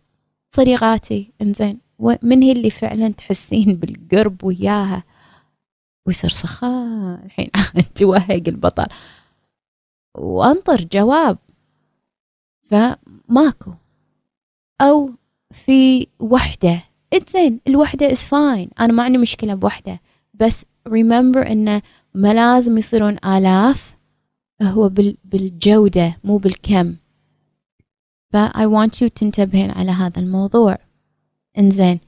صديقاتي. 0.50 1.32
إنزين. 1.42 1.80
من 2.22 2.42
هي 2.42 2.52
اللي 2.52 2.70
فعلا 2.70 3.08
تحسين 3.08 3.74
بالقرب 3.76 4.44
وياها؟ 4.44 5.04
ويصير 6.06 6.30
سخاء 6.30 7.24
الحين. 7.24 7.50
توهق 7.94 8.42
البطل. 8.48 8.86
وأنطر 10.18 10.84
جواب. 10.92 11.38
فماكو. 12.62 13.70
أو 14.80 15.10
في 15.50 16.06
وحدة. 16.20 16.80
زين 17.28 17.60
الوحدة 17.68 18.12
is 18.12 18.24
fine 18.24 18.70
أنا 18.80 18.92
ما 18.92 19.02
عندي 19.02 19.18
مشكلة 19.18 19.54
بوحدة. 19.54 20.00
بس 20.34 20.64
remember 20.88 21.36
انه 21.50 21.82
ما 22.14 22.34
لازم 22.34 22.78
يصيرون 22.78 23.16
آلاف 23.24 23.96
هو 24.62 24.88
بالجودة 25.24 26.16
مو 26.24 26.36
بالكم. 26.36 26.94
ف 28.32 28.36
I 28.36 28.66
want 28.66 29.08
تنتبهين 29.14 29.70
على 29.70 29.90
هذا 29.90 30.20
الموضوع. 30.20 30.78
إنزين. 31.58 32.00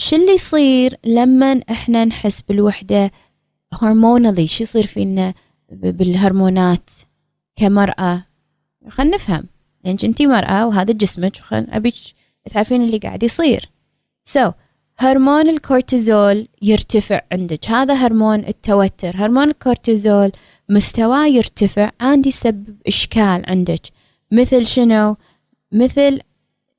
شو 0.00 0.16
اللي 0.16 0.32
يصير 0.32 0.96
لما 1.04 1.62
إحنا 1.70 2.04
نحس 2.04 2.42
بالوحدة 2.42 3.10
هرمونالي 3.74 4.46
شو 4.46 4.64
يصير 4.64 4.86
فينا 4.86 5.34
بالهرمونات 5.72 6.90
كمرأة؟ 7.56 8.24
خلينا 8.88 9.14
نفهم. 9.16 9.44
لأن 9.88 9.98
انتي 10.04 10.26
مرأة 10.26 10.66
وهذا 10.66 10.92
جسمك 10.92 11.32
أبيك 11.52 11.94
تعرفين 12.50 12.82
اللي 12.82 12.98
قاعد 12.98 13.22
يصير. 13.22 13.70
So 14.28 14.52
هرمون 14.98 15.48
الكورتيزول 15.48 16.48
يرتفع 16.62 17.20
عندك. 17.32 17.70
هذا 17.70 17.94
هرمون 17.94 18.38
التوتر. 18.38 19.16
هرمون 19.16 19.48
الكورتيزول 19.48 20.32
مستواه 20.68 21.26
يرتفع 21.26 21.90
عندي 22.00 22.28
يسبب 22.28 22.76
إشكال 22.86 23.42
عندك. 23.48 23.80
مثل 24.32 24.66
شنو؟ 24.66 25.16
مثل 25.72 26.20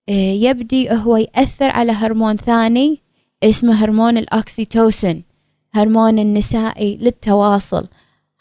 آه، 0.10 0.34
يبدي 0.34 0.92
هو 0.92 1.18
يأثر 1.18 1.70
على 1.70 1.92
هرمون 1.92 2.38
ثاني 2.38 3.02
اسمه 3.44 3.74
هرمون 3.74 4.18
الأكسيتوسين 4.18 5.24
هرمون 5.74 6.20
النسائي 6.20 6.98
للتواصل. 7.02 7.88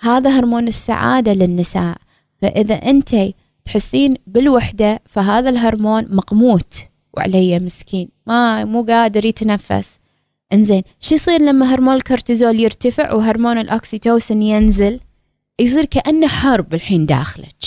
هذا 0.00 0.30
هرمون 0.30 0.68
السعادة 0.68 1.32
للنساء. 1.32 1.96
فإذا 2.42 2.74
أنت 2.74 3.14
تحسين 3.68 4.16
بالوحدة 4.26 5.00
فهذا 5.06 5.50
الهرمون 5.50 6.06
مقموت 6.10 6.74
وعليه 7.16 7.58
مسكين. 7.58 8.08
ما 8.26 8.64
مو 8.64 8.82
قادر 8.82 9.24
يتنفس. 9.24 9.98
إنزين 10.52 10.82
شو 11.00 11.14
يصير 11.14 11.42
لما 11.42 11.74
هرمون 11.74 11.94
الكورتيزول 11.94 12.60
يرتفع 12.60 13.12
وهرمون 13.12 13.58
الأكسيتوسين 13.58 14.42
ينزل؟ 14.42 15.00
يصير 15.60 15.84
كأنه 15.84 16.26
حرب 16.26 16.74
الحين 16.74 17.06
داخلك. 17.06 17.64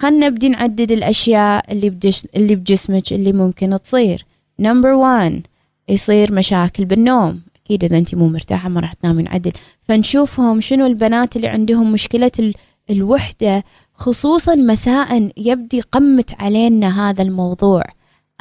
خلنا 0.00 0.28
نبدي 0.28 0.48
نعدد 0.48 0.92
الأشياء 0.92 1.72
اللي 1.72 1.90
بجس 1.90 2.26
اللي 2.36 2.56
بجسمك 2.56 3.12
اللي 3.12 3.32
ممكن 3.32 3.78
تصير. 3.82 4.26
number 4.58 4.92
1 4.92 5.46
يصير 5.88 6.32
مشاكل 6.32 6.84
بالنوم. 6.84 7.42
أكيد 7.64 7.84
إذا 7.84 7.98
أنت 7.98 8.14
مو 8.14 8.28
مرتاحة 8.28 8.68
ما 8.68 8.80
راح 8.80 8.92
تنامين 8.92 9.28
عدل 9.28 9.52
فنشوفهم 9.82 10.60
شنو 10.60 10.86
البنات 10.86 11.36
اللي 11.36 11.48
عندهم 11.48 11.92
مشكلة 11.92 12.54
الوحدة 12.90 13.64
خصوصا 13.94 14.54
مساء 14.54 15.30
يبدي 15.36 15.80
قمت 15.80 16.42
علينا 16.42 17.10
هذا 17.10 17.22
الموضوع. 17.22 17.82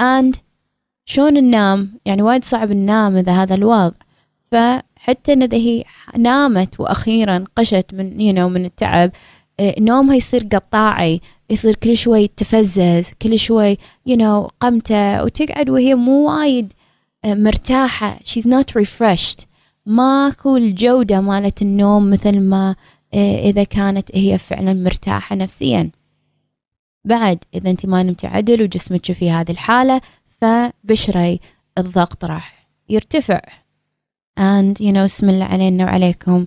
And 0.01 0.37
شلون 1.05 1.33
ننام 1.33 1.99
يعني 2.05 2.21
وايد 2.21 2.43
صعب 2.43 2.71
ننام 2.71 3.17
إذا 3.17 3.31
هذا 3.31 3.55
الوضع. 3.55 3.95
فحتى 4.43 5.33
إذا 5.33 5.57
هي 5.57 5.83
نامت 6.17 6.79
وأخيرا 6.79 7.43
قشت 7.55 7.85
من 7.93 8.11
you 8.11 8.35
know 8.35 8.39
من 8.39 8.65
التعب 8.65 9.11
آه، 9.59 9.75
نومها 9.79 10.15
يصير 10.15 10.47
قطاعي 10.51 11.21
يصير 11.49 11.75
كل 11.75 11.97
شوي 11.97 12.27
تفزز 12.27 13.11
كل 13.21 13.39
شوي 13.39 13.75
you 14.09 14.15
know 14.17 14.49
قمتة 14.59 15.23
وتقعد 15.23 15.69
وهي 15.69 15.95
مو 15.95 16.29
وايد 16.29 16.73
آه، 17.25 17.33
مرتاحة. 17.33 18.15
She's 18.15 18.45
not 18.45 18.81
refreshed. 18.81 19.45
ماكو 19.85 20.57
الجودة 20.57 21.21
مالت 21.21 21.61
النوم 21.61 22.09
مثل 22.09 22.39
ما 22.39 22.75
إذا 23.13 23.63
كانت 23.63 24.09
هي 24.15 24.37
فعلا 24.37 24.73
مرتاحة 24.73 25.35
نفسيا. 25.35 25.89
بعد 27.05 27.43
إذا 27.53 27.69
أنت 27.69 27.85
ما 27.85 28.03
نمتي 28.03 28.27
عدل 28.27 28.63
وجسمك 28.63 29.11
في 29.11 29.31
هذه 29.31 29.51
الحالة 29.51 30.01
فبشري 30.41 31.39
الضغط 31.77 32.25
راح 32.25 32.67
يرتفع. 32.89 33.41
And 34.39 34.81
you 34.81 34.91
know 34.93 34.97
اسم 34.97 35.29
الله 35.29 35.45
علينا 35.45 35.83
وعليكم. 35.83 36.45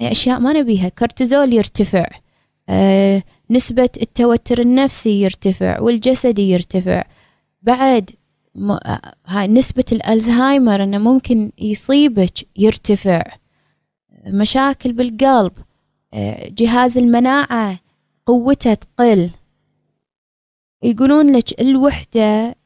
أشياء 0.00 0.40
ما 0.40 0.52
نبيها 0.52 0.88
كورتيزول 0.88 1.52
يرتفع. 1.52 2.06
آه 2.68 3.22
نسبة 3.50 3.90
التوتر 4.02 4.60
النفسي 4.60 5.22
يرتفع 5.22 5.80
والجسدي 5.80 6.50
يرتفع. 6.50 7.04
بعد 7.62 8.10
هاي 9.26 9.48
نسبة 9.48 9.84
الألزهايمر 9.92 10.82
أنه 10.82 10.98
ممكن 10.98 11.52
يصيبك 11.58 12.58
يرتفع. 12.58 13.22
مشاكل 14.26 14.92
بالقلب 14.92 15.52
آه، 15.58 15.71
جهاز 16.58 16.98
المناعة 16.98 17.78
قوته 18.26 18.74
تقل. 18.74 19.30
يقولون 20.82 21.36
لك 21.36 21.60
الوحدة 21.60 22.56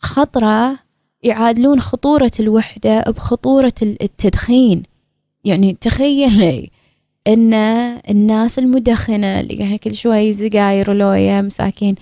خطرة. 0.00 0.78
يعادلون 1.22 1.80
خطورة 1.80 2.30
الوحدة 2.40 3.00
بخطورة 3.00 3.72
التدخين. 3.82 4.82
يعني 5.44 5.76
تخيلي 5.80 6.70
إن 7.26 7.54
الناس 8.10 8.58
المدخنة 8.58 9.40
اللي 9.40 9.78
كل 9.78 9.94
شوي 9.94 10.34
سجاير 10.34 10.90
ولويا 10.90 11.42
مساكين 11.42 11.94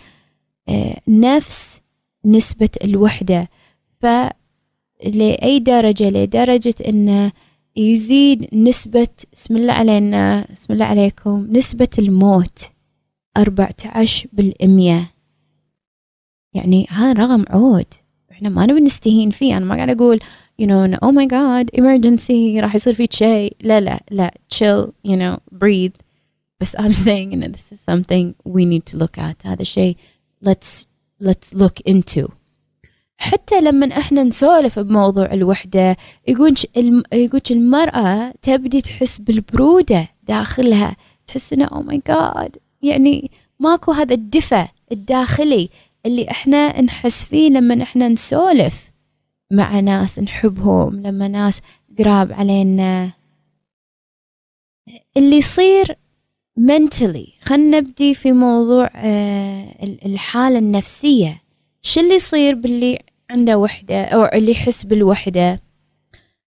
آه، 0.68 0.96
نفس 1.08 1.80
نسبة 2.24 2.68
الوحدة. 2.84 3.48
ف 4.00 4.06
لأي 5.04 5.58
درجة؟ 5.58 6.10
لدرجة 6.10 6.74
أنه 6.88 7.32
يزيد 7.76 8.54
نسبة 8.54 9.08
بسم 9.32 9.56
الله 9.56 9.72
علينا 9.72 10.46
بسم 10.52 10.72
الله 10.72 10.84
عليكم 10.84 11.46
نسبة 11.50 11.88
الموت 11.98 12.58
أربعة 13.36 13.74
عشر 13.84 14.28
بالمية. 14.32 15.14
يعني 16.54 16.86
هذا 16.90 17.12
رقم 17.12 17.44
عود. 17.50 17.86
إحنا 18.30 18.48
ما 18.48 18.66
نبي 18.66 18.80
نستهين 18.80 19.30
فيه. 19.30 19.56
أنا 19.56 19.64
ما 19.64 19.74
قاعد 19.74 19.90
أقول 19.90 20.20
you 20.62 20.64
know 20.66 20.98
oh 21.04 21.12
my 21.12 21.26
god 21.26 21.80
emergency 21.80 22.60
راح 22.60 22.74
يصير 22.74 22.92
فيك 22.92 23.12
شيء. 23.12 23.56
لا 23.60 23.80
لا 23.80 24.00
لا 24.10 24.34
chill 24.54 24.90
you 25.08 25.16
know 25.16 25.58
breathe. 25.58 25.96
بس 26.60 26.76
I'm 26.76 26.92
saying 26.92 27.32
you 27.32 27.36
know, 27.36 27.48
this 27.48 27.72
is 27.72 27.80
something 27.80 28.34
we 28.44 28.64
need 28.64 28.86
to 28.92 28.96
look 28.96 29.18
at. 29.18 29.46
هذا 29.46 29.62
الشيء 29.62 29.96
let's 30.44 30.86
let's 31.22 31.54
look 31.54 31.80
into. 31.90 32.28
حتى 33.18 33.60
لما 33.60 33.86
إحنا 33.86 34.22
نسولف 34.22 34.78
بموضوع 34.78 35.32
الوحدة 35.32 35.96
يقول 36.28 36.54
يقول 37.12 37.40
المرأة 37.50 38.34
تبدي 38.42 38.80
تحس 38.80 39.18
بالبرودة 39.18 40.08
داخلها. 40.22 40.96
تحس 41.26 41.52
إنه 41.52 41.64
أو 41.64 41.82
ماي 41.82 42.02
جاد 42.08 42.56
يعني 42.82 43.30
ماكو 43.60 43.92
هذا 43.92 44.14
الدفى 44.14 44.66
الداخلي 44.92 45.68
اللي 46.06 46.30
إحنا 46.30 46.80
نحس 46.80 47.24
فيه 47.24 47.50
لما 47.50 47.82
إحنا 47.82 48.08
نسولف 48.08 48.90
مع 49.52 49.80
ناس 49.80 50.18
نحبهم 50.18 51.02
لما 51.02 51.28
ناس 51.28 51.60
قراب 51.98 52.32
علينا. 52.32 53.12
اللي 55.16 55.36
يصير 55.36 55.96
mentally 56.60 57.30
خلنا 57.42 57.80
نبدي 57.80 58.14
في 58.14 58.32
موضوع 58.32 58.90
آه، 58.94 59.68
الحالة 60.06 60.58
النفسية. 60.58 61.42
شو 61.82 62.00
اللي 62.00 62.14
يصير 62.14 62.54
باللي 62.54 62.98
عنده 63.30 63.58
وحدة 63.58 64.04
أو 64.04 64.24
اللي 64.24 64.50
يحس 64.50 64.84
بالوحدة. 64.84 65.60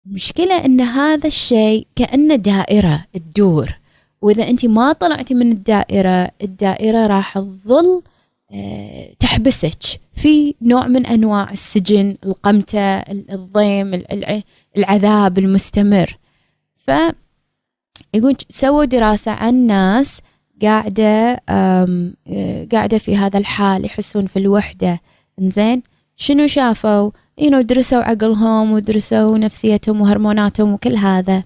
المشكلة 0.07 0.65
أن 0.65 0.81
هذا 0.81 1.27
الشيء 1.27 1.87
كأنه 1.95 2.35
دائرة 2.35 3.05
تدور. 3.13 3.79
وإذا 4.21 4.49
أنت 4.49 4.65
ما 4.65 4.93
طلعتي 4.93 5.33
من 5.33 5.51
الدائرة 5.51 6.31
الدائرة 6.43 7.07
راح 7.07 7.39
تظل 7.39 8.01
آه، 8.51 9.13
تحبسك. 9.19 9.99
في 10.13 10.55
نوع 10.61 10.87
من 10.87 11.05
أنواع 11.05 11.51
السجن 11.51 12.17
القمتة 12.25 12.97
الضيم 12.99 14.03
العذاب 14.77 15.39
المستمر. 15.39 16.17
ف 16.75 16.91
يقول 18.13 18.35
سووا 18.49 18.85
دراسة 18.85 19.31
عن 19.31 19.67
ناس 19.67 20.21
قاعدة 20.61 21.41
آه، 21.49 22.67
قاعدة 22.71 22.97
في 22.97 23.17
هذا 23.17 23.37
الحال 23.37 23.85
يحسون 23.85 24.25
في 24.25 24.39
الوحدة. 24.39 25.01
إنزين؟ 25.41 25.83
شنو 26.15 26.47
شافوا؟ 26.47 27.11
know 27.41 27.61
درسوا 27.61 28.03
عقلهم 28.03 28.71
ودرسوا 28.71 29.37
نفسيتهم 29.37 30.01
وهرموناتهم 30.01 30.73
وكل 30.73 30.95
هذا. 30.95 31.43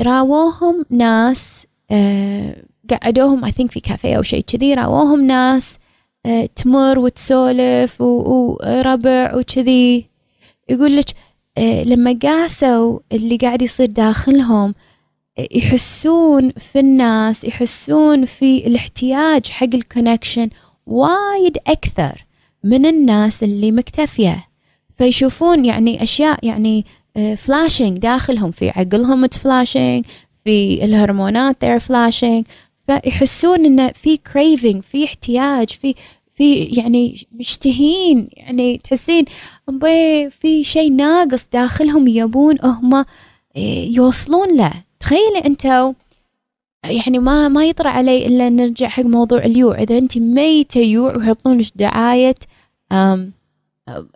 راووهم 0.00 0.84
ناس 0.90 1.66
آه 1.90 2.56
قعدوهم 2.90 3.46
I 3.46 3.48
think 3.48 3.66
في 3.66 3.80
كافيه 3.80 4.16
أو 4.16 4.22
شيء 4.22 4.40
كذي 4.40 4.74
راووهم 4.74 5.26
ناس 5.26 5.78
آه 6.26 6.48
تمر 6.56 6.98
وتسولف 6.98 8.00
وربع 8.00 9.36
وكذي. 9.36 10.06
يقول 10.68 10.96
لك 10.96 11.08
آه 11.58 11.82
لما 11.82 12.18
قاسوا 12.22 12.98
اللي 13.12 13.36
قاعد 13.36 13.62
يصير 13.62 13.86
داخلهم 13.86 14.74
يحسون 15.50 16.52
في 16.52 16.80
الناس 16.80 17.44
يحسون 17.44 18.24
في 18.24 18.66
الاحتياج 18.66 19.46
حق 19.50 19.74
ال 19.74 19.81
connection 19.81 20.50
وايد 20.86 21.58
أكثر. 21.66 22.23
من 22.64 22.86
الناس 22.86 23.42
اللي 23.42 23.72
مكتفية. 23.72 24.48
فيشوفون 24.94 25.64
يعني 25.64 26.02
أشياء 26.02 26.38
يعني 26.42 26.84
flashing 27.36 27.96
آه، 27.96 28.00
داخلهم. 28.00 28.50
في 28.50 28.70
عقلهم 28.70 29.24
flashing 29.34 30.04
في 30.44 30.84
الهرمونات 30.84 31.64
they're 31.64 31.82
flashing. 31.82 32.42
فيحسون 32.86 33.64
انه 33.64 33.88
في 33.88 34.16
craving 34.16 34.80
في 34.80 35.04
احتياج 35.04 35.68
في 35.68 35.94
في 36.30 36.54
يعني 36.62 37.26
مشتهين. 37.32 38.28
يعني 38.36 38.80
تحسين 38.84 39.24
في 40.28 40.64
شيء 40.64 40.92
ناقص 40.92 41.46
داخلهم 41.52 42.08
يبون 42.08 42.58
هم 42.62 42.94
آه، 42.94 43.04
يوصلون 43.96 44.56
له. 44.56 44.72
تخيلي 45.00 45.38
انتو 45.46 45.92
يعني 46.84 47.18
ما 47.18 47.48
ما 47.48 47.64
يطرى 47.64 47.88
علي 47.88 48.26
إلا 48.26 48.48
نرجع 48.48 48.88
حق 48.88 49.02
موضوع 49.02 49.38
اليوع. 49.38 49.78
إذا 49.78 49.98
انت 49.98 50.18
ميتة 50.18 50.80
يوع 50.80 51.16
ويحطون 51.16 51.58
لك 51.58 51.72
دعاية 51.76 52.34
um, 52.94 53.20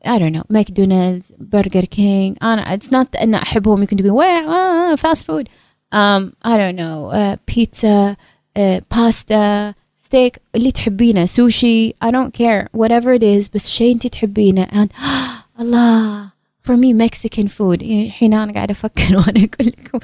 I 0.07 0.19
don't 0.19 0.35
know 0.35 0.43
ماكدونالدز 0.51 1.33
برجر 1.39 1.85
كينج 1.85 2.37
أنا 2.43 2.75
it's 2.75 2.93
not 2.93 3.17
إن 3.17 3.35
أحبهم 3.35 3.79
يمكن 3.81 3.97
تقول 3.97 4.11
وين 4.11 4.97
fast 4.97 5.27
food 5.27 5.49
um, 5.95 6.33
I 6.47 6.57
don't 6.57 6.79
know 6.79 7.15
بيتزا 7.49 8.17
باستا 8.91 9.75
ستيك 10.09 10.41
اللي 10.55 10.71
تحبينه 10.71 11.27
سوشي 11.27 11.91
I 11.91 12.09
don't 12.11 12.33
care 12.33 12.69
whatever 12.81 13.19
it 13.19 13.23
is 13.23 13.51
بس 13.55 13.69
شيء 13.71 13.95
انت 13.95 14.07
تحبينه. 14.07 14.65
And 14.65 14.89
الله! 15.61 16.38
For 16.69 16.77
me 16.77 16.93
Mexican 16.93 17.49
food. 17.49 17.83
يعني 17.91 18.11
حين 18.11 18.35
أنا 18.35 18.53
قاعدة 18.53 18.73
أفكر 18.73 19.17
وأنا 19.17 19.45
أقول 19.45 19.67
لكم 19.67 19.99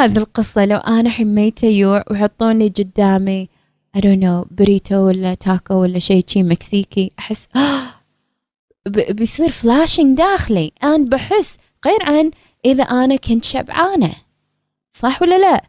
هذه 0.00 0.16
القصة. 0.16 0.64
لو 0.64 0.76
أنا 0.76 1.10
حين 1.10 1.34
ميتة 1.34 1.68
يوع 1.68 2.04
ويحطون 2.10 2.58
لي 2.58 2.68
قدامي 2.68 3.48
I 3.96 4.00
don't 4.00 4.20
know 4.20 4.48
بريتو 4.50 4.96
ولا 4.96 5.34
تاكو 5.34 5.74
ولا 5.74 5.98
شيء 5.98 6.24
شي 6.26 6.42
مكسيكي 6.42 7.12
أحس 7.18 7.48
بيصير 8.88 9.48
flashing 9.48 10.18
داخلي. 10.18 10.72
أنا 10.82 11.04
بحس 11.08 11.56
غير 11.86 12.02
عن 12.02 12.30
إذا 12.64 12.82
أنا 12.82 13.16
كنت 13.16 13.44
شبعانة. 13.44 14.12
صح 14.90 15.22
ولا 15.22 15.38
لا؟ 15.38 15.64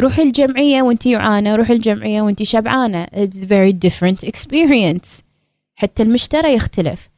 روحي 0.00 0.22
الجمعية 0.22 0.82
وانتي 0.82 1.12
جوعانة 1.12 1.56
روحي 1.56 1.72
الجمعية 1.72 2.22
وانتي 2.22 2.44
شبعانة. 2.44 3.06
It's 3.06 3.36
very 3.36 3.72
different 3.72 4.28
experience. 4.28 5.22
حتى 5.74 6.02
المشترى 6.02 6.54
يختلف. 6.54 7.08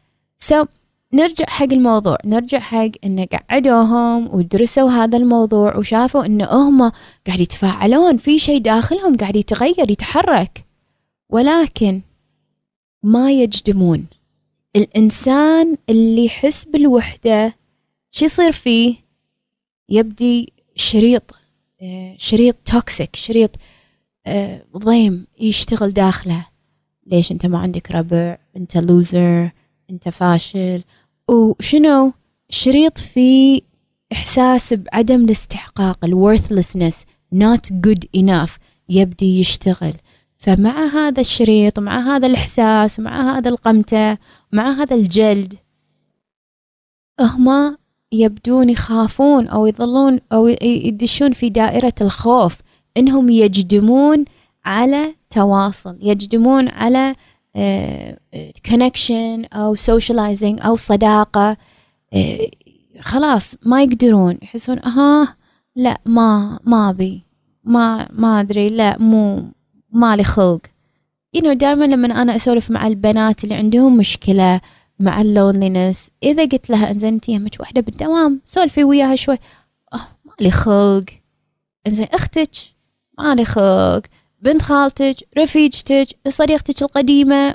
So 0.45 0.67
نرجع 1.15 1.45
حق 1.49 1.73
الموضوع 1.73 2.19
نرجع 2.25 2.59
حق 2.59 2.91
ان 3.05 3.27
قعدوهم 3.27 4.35
ودرسوا 4.35 4.91
هذا 4.91 5.19
الموضوع 5.19 5.77
وشافوا 5.77 6.27
إن 6.27 6.43
هم 6.43 6.93
قاعد 7.27 7.41
يتفاعلون 7.41 8.17
في 8.17 8.39
شيء 8.39 8.61
داخلهم 8.61 9.17
قاعد 9.17 9.37
يتغير 9.37 9.91
يتحرك. 9.91 10.65
ولكن 11.31 12.01
ما 13.03 13.33
يجدمون. 13.33 14.07
الإنسان 14.77 15.77
اللي 15.91 16.25
يحس 16.25 16.65
بالوحدة 16.65 17.55
شو 18.11 18.25
يصير 18.25 18.53
فيه؟ 18.53 18.95
يبدي 19.89 20.53
شريط 20.77 21.35
آه، 21.83 22.15
شريط 22.19 22.57
توكسيك 22.65 23.17
شريط 23.17 23.51
آه، 24.27 24.65
ضيم 24.77 25.27
يشتغل 25.41 25.91
داخله. 25.93 26.47
ليش 27.07 27.33
أنت 27.33 27.47
ما 27.47 27.59
عندك 27.59 27.91
ربع؟ 27.91 28.39
أنت 28.57 28.77
لوزر 28.77 29.51
أنت 29.91 30.09
فاشل. 30.09 30.83
وشنو؟ 31.31 32.13
شريط 32.51 32.99
في 32.99 33.63
إحساس 34.13 34.75
بعدم 34.75 35.25
الاستحقاق 35.25 36.05
الورثلسنس 36.05 37.05
not 37.35 37.73
good 37.87 38.21
enough 38.21 38.51
يبدي 38.89 39.41
يشتغل. 39.41 39.93
فمع 40.45 40.87
هذا 40.87 41.21
الشريط 41.21 41.79
ومع 41.79 42.17
هذا 42.17 42.27
الإحساس 42.27 42.99
ومع 42.99 43.37
هذا 43.39 43.49
القمتة 43.49 44.19
ومع 44.53 44.83
هذا 44.83 44.95
الجلد 44.95 45.55
هما 47.21 47.77
يبدون 48.13 48.71
يخافون 48.71 49.49
أو 49.49 49.67
يظلون 49.67 50.21
أو 50.33 50.49
يدشون 50.63 51.33
في 51.33 51.51
دائرة 51.51 51.93
الخوف 52.01 52.59
إنهم 52.97 53.31
يجدمون 53.31 54.25
على 54.65 55.15
تواصل 55.31 55.99
يجدمون 56.03 56.69
على 56.69 57.15
connection 58.71 59.45
uh, 59.45 59.49
أو 59.57 59.75
socializing 59.75 60.61
أو 60.63 60.77
صداقة. 60.77 61.57
uh, 62.15 62.19
خلاص 63.01 63.57
ما 63.63 63.83
يقدرون. 63.83 64.39
يحسون 64.43 64.79
ها 64.79 65.37
لا 65.77 66.01
ما 66.07 66.59
ما 66.65 66.91
أبي 66.91 67.23
ما 67.65 68.09
ما 68.13 68.41
أدري 68.41 68.69
لا 68.69 68.99
مو 68.99 69.45
مالي 69.93 70.25
خلق. 70.25 70.61
ينو 71.35 71.53
دائما 71.53 71.85
لما 71.85 72.23
أنا 72.23 72.37
أسولف 72.37 72.71
مع 72.71 72.87
البنات 72.87 73.45
اللي 73.45 73.55
عندهم 73.55 73.97
مشكلة 73.97 74.61
مع 75.01 75.21
ال 75.21 75.29
loneliness 75.29 76.11
إذا 76.23 76.43
قلت 76.45 76.71
لها 76.71 76.91
إنزين 76.91 77.15
انت 77.15 77.29
يمك 77.29 77.57
وحده 77.61 77.81
بالدوام 77.81 78.41
سولفي 78.45 78.85
وياها 78.85 79.17
شوي. 79.17 79.39
أه 79.95 80.07
مالي 80.25 80.51
خلق. 80.51 81.05
إنزين 81.87 82.07
أختك 82.13 82.51
مالي 83.19 83.45
خلق. 83.45 84.03
بنت 84.45 84.63
خالتك 84.63 85.15
رفيجتك 85.39 86.07
صديقتك 86.29 86.83
القديمة 86.83 87.55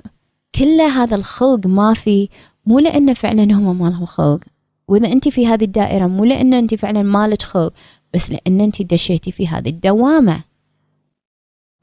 كل 0.56 0.82
هذا 0.82 1.16
الخلق 1.16 1.68
ما 1.68 1.94
في. 1.94 2.30
مو 2.66 2.80
لأنه 2.80 3.14
فعلا 3.14 3.44
هم 3.44 3.80
ما 3.80 3.90
لهم 3.90 4.06
خلق. 4.06 4.40
وإذا 4.88 5.12
أنت 5.12 5.28
في 5.28 5.48
هذه 5.48 5.64
الدائرة 5.64 6.08
مو 6.08 6.26
لأن 6.26 6.54
أنت 6.54 6.76
فعلا 6.76 7.04
مالك 7.04 7.42
خلق 7.42 7.74
بس 8.14 8.32
لأن 8.32 8.62
أنت 8.62 8.82
دشيتي 8.82 9.32
في 9.32 9.48
هذه 9.48 9.70
الدوامة. 9.70 10.44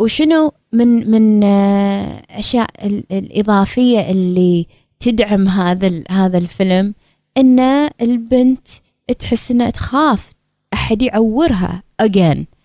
وشنو 0.00 0.52
من 0.72 1.10
من 1.10 1.44
آه، 1.44 2.22
أشياء 2.30 2.70
الإضافية 3.10 4.10
اللي 4.10 4.66
تدعم 5.00 5.48
هذا 5.48 6.04
هذا 6.10 6.38
الفيلم؟ 6.38 6.94
إن 7.36 7.60
البنت 8.00 8.68
تحس 9.18 9.50
إنها 9.50 9.70
تخاف 9.70 10.30
أحد 10.74 11.02
يعورها 11.02 11.82
again. 12.02 12.55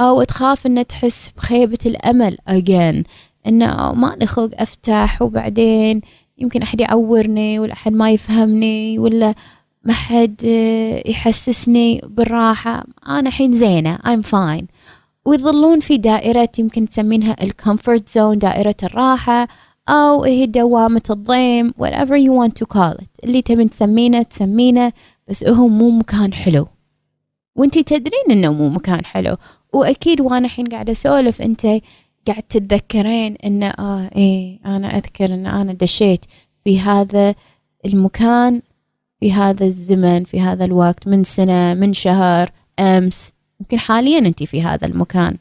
أو 0.00 0.22
تخاف 0.22 0.66
إنها 0.66 0.82
تحس 0.82 1.32
بخيبة 1.36 1.78
الأمل 1.86 2.38
again 2.50 3.02
إنه 3.46 3.92
ما 3.92 4.16
لي 4.20 4.26
خلق 4.26 4.50
أفتح 4.54 5.22
وبعدين 5.22 6.00
يمكن 6.38 6.62
أحد 6.62 6.80
يعورني 6.80 7.58
ولا 7.58 7.72
أحد 7.72 7.92
ما 7.92 8.10
يفهمني 8.10 8.98
ولا 8.98 9.34
ما 9.84 9.92
حد 9.92 10.42
يحسسني 11.06 12.00
بالراحة. 12.04 12.84
أنا 13.08 13.28
الحين 13.28 13.52
زينة 13.52 13.96
I'm 13.96 14.22
fine. 14.22 14.64
ويظلون 15.24 15.80
في 15.80 15.98
دائرة 15.98 16.48
يمكن 16.58 16.88
تسمينها 16.88 17.36
ال 17.42 17.50
comfort 17.50 18.08
zone 18.08 18.38
دائرة 18.38 18.76
الراحة 18.82 19.48
أو 19.88 20.24
هي 20.24 20.46
دوامة 20.46 21.02
الضيم 21.10 21.70
whatever 21.70 22.16
you 22.16 22.32
want 22.32 22.52
to 22.62 22.76
call 22.76 22.94
it. 23.02 23.24
اللي 23.24 23.42
تبين 23.42 23.70
تسمينه 23.70 24.22
تسمينه 24.22 24.92
بس 25.28 25.44
هو 25.44 25.68
مو 25.68 25.90
مكان 25.90 26.34
حلو. 26.34 26.66
وانتي 27.56 27.82
تدرين 27.82 28.30
إنه 28.30 28.52
مو 28.52 28.68
مكان 28.68 29.04
حلو. 29.04 29.36
وأكيد 29.76 30.20
وأنا 30.20 30.46
الحين 30.46 30.66
قاعدة 30.66 30.92
أسولف 30.92 31.42
أنت 31.42 31.66
قاعد 32.26 32.42
تتذكرين 32.42 33.36
إن 33.44 33.62
آه 33.62 34.10
إيه 34.16 34.58
أنا 34.66 34.96
أذكر 34.96 35.34
إن 35.34 35.46
أنا 35.46 35.72
دشيت 35.72 36.24
في 36.64 36.80
هذا 36.80 37.34
المكان 37.86 38.62
في 39.20 39.32
هذا 39.32 39.66
الزمن 39.66 40.24
في 40.24 40.40
هذا 40.40 40.64
الوقت 40.64 41.08
من 41.08 41.24
سنة 41.24 41.74
من 41.74 41.92
شهر 41.92 42.50
أمس 42.78 43.32
يمكن 43.60 43.78
حاليا 43.78 44.18
أنت 44.18 44.42
في 44.42 44.62
هذا 44.62 44.86
المكان. 44.86 45.36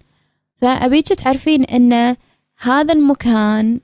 فأبيك 0.55 1.07
تعرفين 1.07 1.63
أن 1.63 2.15
هذا 2.59 2.93
المكان 2.93 3.79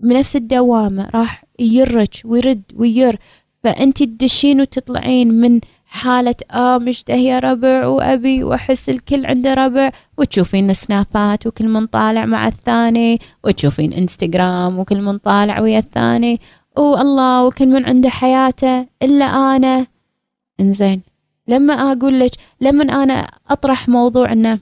بنفس 0.00 0.36
الدوامة 0.36 1.10
راح 1.14 1.44
يرج 1.58 2.08
ويرد 2.24 2.62
وير. 2.76 3.18
فأنت 3.62 4.02
تدشين 4.02 4.60
وتطلعين 4.60 5.28
من 5.34 5.60
حالة 5.92 6.34
آه 6.50 6.78
مشتهية 6.78 7.38
ربع 7.38 7.86
وأبي 7.86 8.44
وأحس 8.44 8.88
الكل 8.88 9.26
عنده 9.26 9.54
ربع. 9.54 9.92
وتشوفين 10.18 10.74
سنابات 10.74 11.46
وكل 11.46 11.68
من 11.68 11.86
طالع 11.86 12.26
مع 12.26 12.48
الثاني. 12.48 13.18
وتشوفين 13.44 13.92
إنستغرام 13.92 14.78
وكل 14.78 15.02
من 15.02 15.18
طالع 15.18 15.60
ويا 15.60 15.78
الثاني. 15.78 16.40
والله 16.76 17.46
وكل 17.46 17.66
من 17.66 17.84
عنده 17.84 18.08
حياته 18.08 18.86
إلا 19.02 19.24
أنا. 19.24 19.86
إنزين 20.60 21.02
لما 21.48 21.74
أقول 21.74 22.20
لك 22.20 22.30
لما 22.60 23.02
أنا 23.02 23.28
أطرح 23.50 23.88
موضوع 23.88 24.32
إنه 24.32 24.58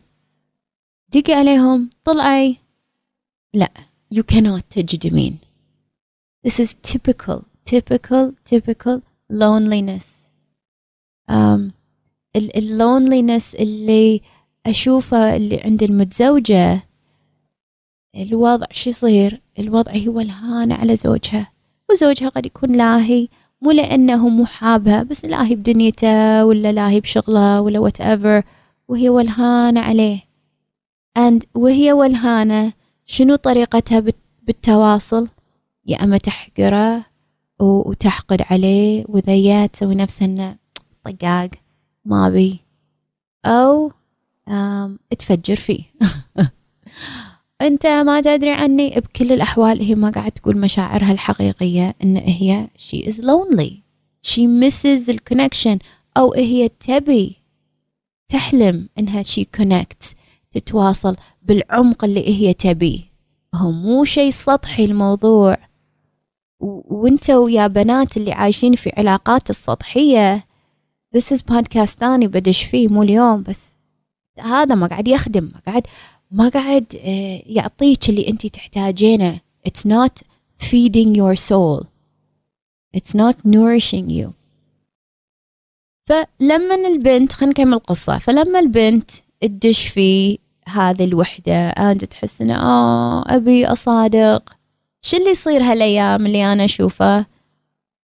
دقي 1.15 1.33
عليهم 1.33 1.91
طلعي 2.05 2.57
لا 3.55 3.71
you 4.15 4.23
cannot 4.33 4.63
تجدمين 4.71 5.39
this 6.47 6.61
is 6.61 6.75
typical 6.93 7.43
typical 7.71 8.33
typical 8.45 9.01
loneliness. 9.33 10.20
اللونلينس 12.37 13.55
اللي 13.55 14.21
أشوفه 14.67 15.37
اللي 15.37 15.61
عند 15.61 15.83
المتزوجة 15.83 16.83
الوضع 18.17 18.67
شو 18.71 18.91
يصير؟ 18.91 19.41
الوضع 19.59 19.93
هو 19.97 20.21
الهانة 20.21 20.75
على 20.75 20.97
زوجها 20.97 21.53
وزوجها 21.91 22.29
قد 22.29 22.47
يكون 22.47 22.77
لاهي 22.77 23.29
مو 23.63 23.71
لأنه 23.71 24.29
مو 24.29 24.45
حابها 24.45 25.03
بس 25.03 25.25
لاهي 25.25 25.55
بدنيته 25.55 26.45
ولا 26.45 26.73
لاهي 26.73 27.01
بشغله 27.01 27.61
ولا 27.61 27.79
whatever 27.79 28.43
وهي 28.89 29.09
ولهانة 29.09 29.81
عليه. 29.81 30.21
And 31.19 31.45
وهي 31.55 31.93
ولهانة 31.93 32.73
شنو 33.07 33.37
طريقتها 33.37 34.03
بالتواصل؟ 34.43 35.29
يا 35.87 36.05
أما 36.05 36.19
تحقره 36.19 37.05
وتحقد 37.61 38.43
عليه 38.51 39.05
وذا 39.09 39.67
تسوي 39.67 39.95
نفسها 39.95 40.59
طقاق 41.05 41.51
ما 42.05 42.29
بي. 42.29 42.61
أو 43.47 43.93
تفجر 45.19 45.57
فيه. 45.57 45.83
أنت 47.63 47.87
ما 47.87 48.21
تدري 48.21 48.51
عني 48.51 49.01
بكل 49.01 49.33
الأحوال 49.33 49.83
هي 49.83 49.95
ما 49.95 50.11
قاعد 50.11 50.33
تقول 50.33 50.59
مشاعرها 50.59 51.13
الحقيقية 51.13 51.95
إن 52.03 52.17
هي 52.17 52.69
she 52.79 53.07
is 53.07 53.15
lonely. 53.15 53.73
She 54.27 54.41
misses 54.41 55.09
الكونكشن 55.09 55.79
أو 56.17 56.33
هي 56.35 56.69
تبي 56.69 57.37
تحلم 58.29 58.89
إنها 58.99 59.23
she 59.23 59.43
connect 59.61 60.15
تتواصل 60.51 61.17
بالعمق 61.43 62.05
اللي 62.05 62.29
هي 62.29 62.55
تبيه 62.55 63.01
هو 63.55 63.71
مو 63.71 64.05
شيء 64.05 64.31
سطحي 64.31 64.85
الموضوع. 64.85 65.59
وانتوا 66.61 67.51
يا 67.51 67.67
بنات 67.67 68.17
اللي 68.17 68.33
عايشين 68.33 68.75
في 68.75 68.93
علاقات 68.97 69.51
السطحية 69.51 70.45
this 71.17 71.33
is 71.33 71.43
podcast 71.43 71.99
ثاني 71.99 72.27
بدش 72.27 72.63
فيه 72.63 72.89
مو 72.89 73.03
اليوم 73.03 73.43
بس 73.43 73.77
هذا 74.39 74.75
ما 74.75 74.87
قاعد 74.87 75.09
يخدم 75.09 75.45
ما 75.45 75.61
قاعد 75.67 75.87
ما 76.31 76.49
قاعد 76.49 76.97
آه، 77.05 77.43
يعطيك 77.47 78.09
اللي 78.09 78.29
أنت 78.29 78.47
تحتاجينه. 78.47 79.41
It's 79.69 79.87
not 79.87 80.23
feeding 80.63 81.15
your 81.15 81.37
soul. 81.37 81.87
It's 82.97 83.15
not 83.15 83.37
nourishing 83.45 84.11
you. 84.11 84.31
فلما 86.07 86.75
البنت 86.75 87.33
خلينا 87.33 87.53
نكمل 87.53 87.75
القصة. 87.75 88.19
فلما 88.19 88.61
البنت 88.61 89.11
تدش 89.41 89.89
في 89.89 90.39
هذه 90.69 91.05
الوحدة 91.05 91.69
أنت 91.69 92.05
تحس 92.05 92.43
إنه 92.43 92.55
آه 92.55 93.25
أبي 93.27 93.67
أصادق. 93.67 94.57
شو 95.03 95.17
اللي 95.17 95.31
يصير 95.31 95.63
هالأيام 95.63 96.27
اللي 96.27 96.53
أنا 96.53 96.65
أشوفه؟ 96.65 97.27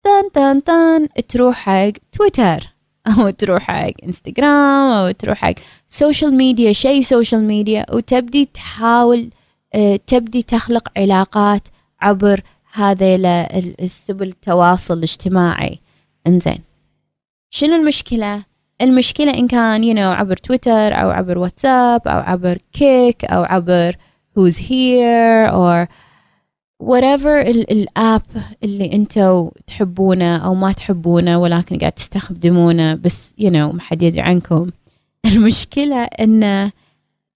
تان 0.04 0.32
تان 0.32 0.64
تان 0.64 1.08
تروح 1.28 1.56
حق 1.56 1.92
تويتر 2.12 2.75
أو 3.06 3.30
تروح 3.30 3.62
حق 3.62 3.92
انستغرام 4.04 4.90
أو 4.90 5.10
تروح 5.10 5.38
حق 5.38 5.54
social 5.88 6.34
media 6.34 6.72
شيء 6.72 7.00
social 7.00 7.42
media 7.42 7.86
وتبدي 7.92 8.44
تحاول 8.44 9.30
آه، 9.74 10.00
تبدي 10.06 10.42
تخلق 10.42 10.88
علاقات 10.96 11.68
عبر 12.00 12.40
هذا 12.72 13.16
السبل 13.80 14.28
التواصل 14.28 14.98
الاجتماعي. 14.98 15.78
إنزين. 16.26 16.58
شنو 17.50 17.74
المشكلة؟ 17.74 18.42
المشكلة 18.82 19.34
إن 19.34 19.46
كان 19.48 19.82
you 19.82 19.96
know, 19.96 20.18
عبر 20.18 20.36
تويتر 20.36 20.94
أو 21.02 21.10
عبر 21.10 21.38
واتساب 21.38 22.08
أو 22.08 22.18
عبر 22.18 22.58
كيك 22.72 23.24
أو 23.24 23.44
عبر 23.44 23.96
who's 24.36 24.58
here 24.58 25.50
or 25.50 25.88
whatever 26.82 27.46
ال 27.46 27.65
app 27.65 28.22
اللي 28.64 28.92
أنتوا 28.92 29.50
تحبونه 29.66 30.36
أو 30.36 30.54
ما 30.54 30.72
تحبونه 30.72 31.38
ولكن 31.38 31.78
قاعد 31.78 31.92
تستخدمونه 31.92 32.94
بس 32.94 33.30
you 33.40 33.48
know 33.48 33.74
ما 33.74 33.80
حد 33.80 34.02
يدري 34.02 34.20
عنكم. 34.20 34.70
المشكلة 35.32 36.02
إن 36.02 36.70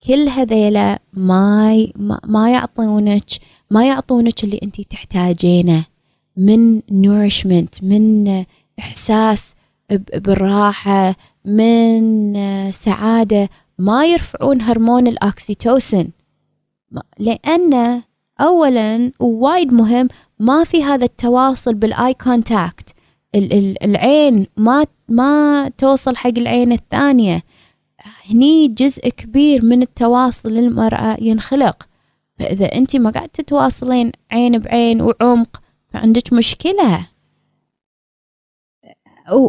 كل 0.06 0.28
هذيلا 0.28 0.98
ما 1.12 1.86
ما 2.24 2.50
يعطونك 2.50 3.24
ما 3.70 3.86
يعطونك 3.86 4.44
اللي 4.44 4.60
انت 4.62 4.80
تحتاجينه. 4.80 5.84
من 6.36 6.80
nourishment 6.80 7.82
من 7.82 8.44
إحساس 8.78 9.54
بالراحة 10.14 11.14
من 11.44 12.70
سعادة. 12.70 13.48
ما 13.78 14.04
يرفعون 14.06 14.62
هرمون 14.62 15.06
الاكسيتوسن 15.06 16.08
لأن 17.18 18.02
اولا 18.40 19.12
ووايد 19.20 19.72
مهم 19.72 20.08
ما 20.38 20.64
في 20.64 20.84
هذا 20.84 21.04
التواصل 21.04 21.74
بال 21.74 22.14
eye 22.14 22.36
contact. 22.36 22.94
العين 23.34 24.46
ما 24.56 24.86
ما 25.08 25.68
توصل 25.78 26.16
حق 26.16 26.38
العين 26.38 26.72
الثانية. 26.72 27.42
هني 28.30 28.68
جزء 28.68 29.08
كبير 29.08 29.64
من 29.64 29.82
التواصل 29.82 30.48
للمرأة 30.48 31.16
ينخلق. 31.20 31.88
فإذا 32.38 32.66
أنت 32.66 32.96
ما 32.96 33.10
قاعد 33.10 33.28
تتواصلين 33.28 34.12
عين 34.30 34.58
بعين 34.58 35.00
وعمق 35.02 35.62
فعندك 35.88 36.32
مشكلة. 36.32 37.06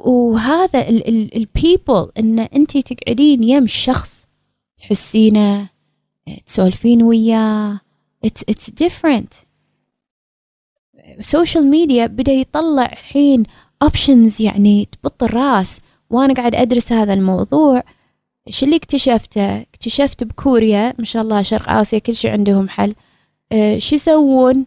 وهذا 0.06 0.90
ال 1.36 1.47
people 1.47 2.12
إن 2.18 2.40
انت 2.40 2.78
تقعدين 2.78 3.44
يم 3.44 3.68
شخص 3.68 4.26
تحسينه 4.78 5.70
تسولفين 6.46 7.04
وياه 7.04 7.80
it's, 8.26 8.44
it's 8.52 8.72
different. 8.84 9.46
ال 11.20 11.27
social 11.27 11.68
media 11.68 12.06
بدأ 12.06 12.32
يطلع 12.32 12.86
الحين 12.86 13.44
options 13.82 14.42
يعني 14.42 14.88
تبط 14.92 15.24
الرأس. 15.24 15.80
وأنا 16.10 16.34
قاعد 16.34 16.56
أدرس 16.56 16.92
هذا 16.92 17.14
الموضوع. 17.14 17.84
شو 18.50 18.66
اللي 18.66 18.76
اكتشفته؟ 18.76 19.58
اكتشفت 19.58 20.24
بكوريا 20.24 20.94
ما 21.00 21.06
شاء 21.06 21.22
الله 21.22 21.42
شرق 21.42 21.70
آسيا 21.70 22.00
كل 22.00 22.16
شيء 22.16 22.32
عندهم 22.32 22.70
حل. 22.70 22.96
آه 23.52 23.78
شو 23.78 23.96
يسوون؟ 23.96 24.66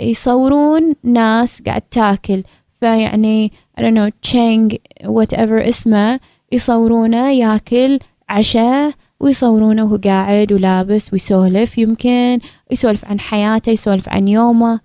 يصورون 0.00 0.94
ناس 1.02 1.62
قاعد 1.62 1.82
تاكل. 1.82 2.42
فيعني 2.80 3.52
I 3.78 3.82
don't 3.82 3.94
know 3.94 4.12
change 4.22 4.76
whatever 5.04 5.68
اسمه 5.68 6.20
يصورونه 6.52 7.30
ياكل 7.32 7.98
عشاء 8.28 8.92
ويصورونه 9.20 9.84
وهو 9.84 9.96
قاعد 9.96 10.52
ولابس 10.52 11.12
ويسولف. 11.12 11.78
يمكن 11.78 12.40
يسولف 12.70 13.04
عن 13.04 13.20
حياته 13.20 13.70
يسولف 13.70 14.08
عن 14.08 14.28
يومه 14.28 14.80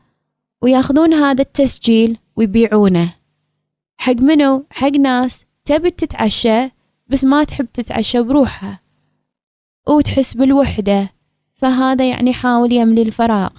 وياخذون 0.62 1.14
هذا 1.14 1.42
التسجيل 1.42 2.18
ويبيعونه. 2.36 3.14
حق 3.98 4.22
منو؟ 4.22 4.66
حق 4.70 4.92
ناس 4.92 5.46
تبي 5.66 5.90
تتعشى 5.90 6.70
بس 7.08 7.24
ما 7.24 7.44
تحب 7.44 7.68
تتعشى 7.74 8.22
بروحها. 8.22 8.80
وتحس 9.90 10.34
بالوحدة. 10.34 11.10
فهذا 11.54 12.10
يعني 12.10 12.34
حاول 12.34 12.74
يملي 12.74 13.02
الفراغ. 13.02 13.50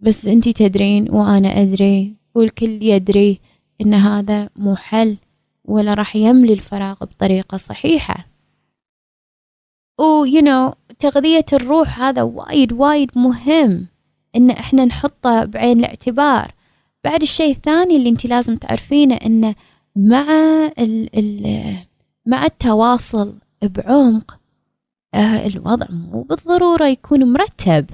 بس 0.00 0.26
انتي 0.26 0.52
تدرين 0.52 1.10
وأنا 1.10 1.62
أدري 1.62 2.16
والكل 2.34 2.82
يدري 2.82 3.40
إن 3.80 3.94
هذا 3.94 4.48
مو 4.56 4.76
حل 4.76 5.16
ولا 5.64 5.94
راح 5.94 6.16
يملي 6.16 6.52
الفراغ 6.52 6.96
بطريقة 7.00 7.56
صحيحة. 7.56 8.35
و 9.98 10.26
you 10.26 10.42
know 10.42 10.74
تغذية 10.98 11.44
الروح 11.52 12.00
هذا 12.00 12.22
وايد 12.22 12.72
وايد 12.72 13.10
مهم 13.16 13.86
إن 14.36 14.50
إحنا 14.50 14.84
نحطه 14.84 15.44
بعين 15.44 15.78
الاعتبار. 15.78 16.52
بعد 17.04 17.22
الشيء 17.22 17.50
الثاني 17.50 17.96
اللي 17.96 18.08
انت 18.08 18.26
لازم 18.26 18.56
تعرفينه 18.56 19.14
انه 19.14 19.54
مع 19.96 20.26
ال 20.78 21.18
ال 21.18 21.76
مع 22.26 22.44
التواصل 22.44 23.34
بعمق 23.62 24.38
آه 25.14 25.46
الوضع 25.46 25.86
مو 25.90 26.22
بالضرورة 26.22 26.86
يكون 26.86 27.32
مرتب. 27.32 27.86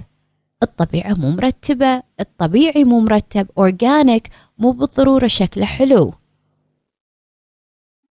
الطبيعة 0.63 1.15
مو 1.15 1.31
مرتبة 1.31 2.03
الطبيعي 2.21 2.85
مو 2.85 3.01
مرتب 3.01 3.47
أورجانيك 3.59 4.29
مو 4.59 4.71
بالضرورة 4.73 5.27
شكله 5.27 5.65
حلو. 5.65 6.13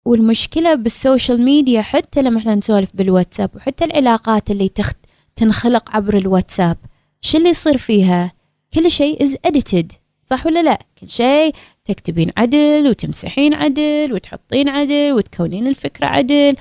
والمشكلة 0.05 0.75
بال 0.75 0.91
social 0.91 1.41
media 1.41 1.81
حتى 1.81 2.21
لما 2.21 2.39
إحنا 2.39 2.55
نسولف 2.55 2.89
بالواتساب 2.93 3.49
وحتى 3.55 3.85
العلاقات 3.85 4.51
اللي 4.51 4.69
تخت 4.69 4.97
تنخلق 5.35 5.95
عبر 5.95 6.17
الواتساب 6.17 6.77
شو 7.21 7.37
اللي 7.37 7.49
يصير 7.49 7.77
فيها؟ 7.77 8.31
كل 8.73 8.91
شيء 8.91 9.27
is 9.27 9.31
edited 9.47 9.85
صح 10.23 10.45
ولا 10.45 10.63
لا؟ 10.63 10.79
كل 11.01 11.09
شيء 11.09 11.53
تكتبين 11.85 12.31
عدل 12.37 12.87
وتمسحين 12.87 13.53
عدل 13.53 14.13
وتحطين 14.13 14.69
عدل 14.69 15.13
وتكونين 15.13 15.67
الفكرة 15.67 16.05
عدل 16.05 16.55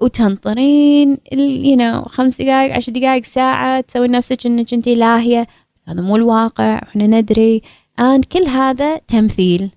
وتنطرين 0.00 1.18
you 1.32 1.76
know 1.76 2.02
خمس 2.02 2.42
دقائق 2.42 2.74
عشر 2.74 2.92
دقائق 2.92 3.24
ساعة 3.24 3.80
تسوين 3.80 4.10
نفسك 4.10 4.46
إنك 4.46 4.74
أنت 4.74 4.88
لاهية. 4.88 5.46
بس 5.76 5.82
هذا 5.88 6.00
مو 6.00 6.16
الواقع 6.16 6.74
وإحنا 6.74 7.06
ندري. 7.06 7.62
And 8.00 8.20
كل 8.32 8.46
هذا 8.48 8.96
تمثيل. 8.98 9.70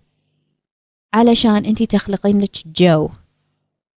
علشان 1.13 1.65
انت 1.65 1.83
تخلقين 1.83 2.41
لك 2.41 2.55
جو. 2.65 3.09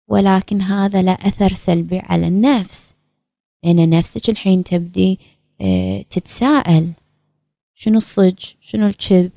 ولكن 0.08 0.60
هذا 0.60 1.02
له 1.02 1.12
أثر 1.12 1.54
سلبي 1.54 1.98
على 1.98 2.28
النفس. 2.28 2.94
لأن 3.64 3.90
نفسك 3.90 4.30
الحين 4.30 4.64
تبدي 4.64 5.18
آه، 5.60 6.02
تتساءل. 6.10 6.92
شنو 7.74 7.96
الصج؟ 7.96 8.44
شنو 8.60 8.86
الكذب؟ 8.86 9.30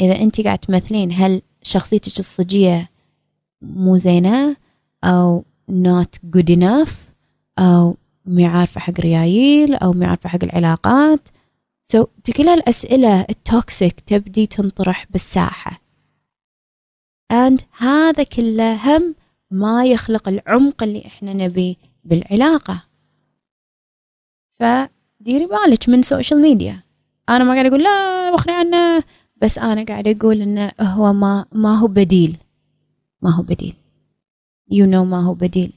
إذا 0.00 0.20
أنت 0.20 0.40
قاعد 0.40 0.58
تمثلين 0.58 1.12
هل 1.12 1.42
شخصيتك 1.62 2.18
الصجية 2.18 2.90
مو 3.62 3.96
زينة؟ 3.96 4.56
أو 5.04 5.44
not 5.70 6.36
good 6.36 6.56
enough 6.56 6.92
أو 7.58 7.96
مي 8.26 8.46
عارفة 8.46 8.80
حق 8.80 9.00
ريايل؟ 9.00 9.74
أو 9.74 9.92
مي 9.92 10.06
عارفة 10.06 10.28
حق 10.28 10.44
العلاقات؟ 10.44 11.28
so, 11.82 12.32
كل 12.36 12.48
هالأسئلة 12.48 13.20
ال 13.20 13.33
toxic 13.33 14.00
تبدي 14.00 14.46
تنطرح 14.46 15.06
بالساحة. 15.10 15.87
And 17.32 17.62
هذا 17.78 18.22
كله 18.22 18.96
هم 18.96 19.14
ما 19.50 19.86
يخلق 19.86 20.28
العمق 20.28 20.82
اللي 20.82 21.06
إحنا 21.06 21.32
نبيه 21.32 21.74
بالعلاقة. 22.04 22.84
فديري 24.52 25.46
بالك 25.46 25.88
من 25.88 26.02
social 26.02 26.42
media 26.42 26.82
أنا 27.28 27.44
ما 27.44 27.52
قاعد 27.52 27.66
أقول 27.66 27.82
لا 27.82 28.30
بخري 28.34 28.52
عنه. 28.52 29.04
بس 29.36 29.58
أنا 29.58 29.84
قاعد 29.84 30.08
أقول 30.08 30.42
إنه 30.42 30.72
هو 30.80 31.12
ما 31.12 31.46
ما 31.52 31.78
هو 31.78 31.86
بديل. 31.86 32.36
ما 33.22 33.30
هو 33.30 33.42
بديل. 33.42 33.74
You 34.72 34.84
know 34.84 35.04
ما 35.04 35.20
هو 35.20 35.34
بديل. 35.34 35.72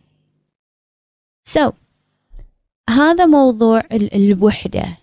So 1.49 1.71
هذا 2.89 3.25
موضوع 3.25 3.83
الوحدة. 3.91 4.97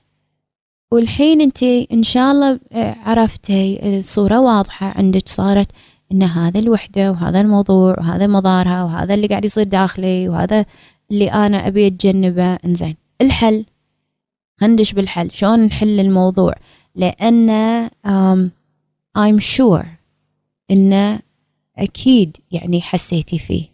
والحين 0.93 1.41
انت 1.41 1.63
إن 1.63 2.03
شاء 2.03 2.33
الله 2.33 2.61
عرفتي 2.73 3.99
الصورة 3.99 4.41
واضحة 4.41 4.87
عندك 4.87 5.29
صارت. 5.29 5.71
إن 6.13 6.23
هذا 6.23 6.59
الوحدة 6.59 7.11
وهذا 7.11 7.41
الموضوع 7.41 7.95
وهذا 7.99 8.27
مضارها 8.27 8.85
وهذا 8.85 9.15
اللي 9.15 9.27
قاعد 9.27 9.45
يصير 9.45 9.65
داخلي 9.65 10.29
وهذا 10.29 10.67
اللي 11.11 11.33
أنا 11.33 11.67
أبي 11.67 11.87
أتجنبه. 11.87 12.55
إنزين. 12.55 12.97
الحل. 13.21 13.65
هندش 14.63 14.93
بالحل. 14.93 15.31
شلون 15.31 15.65
نحل 15.65 16.01
الموضوع؟ 16.01 16.55
لأن 16.95 17.89
I'm 19.19 19.41
sure 19.41 19.87
انه 20.71 21.21
أكيد 21.79 22.37
يعني 22.51 22.81
حسيتي 22.81 23.39
فيه. 23.39 23.65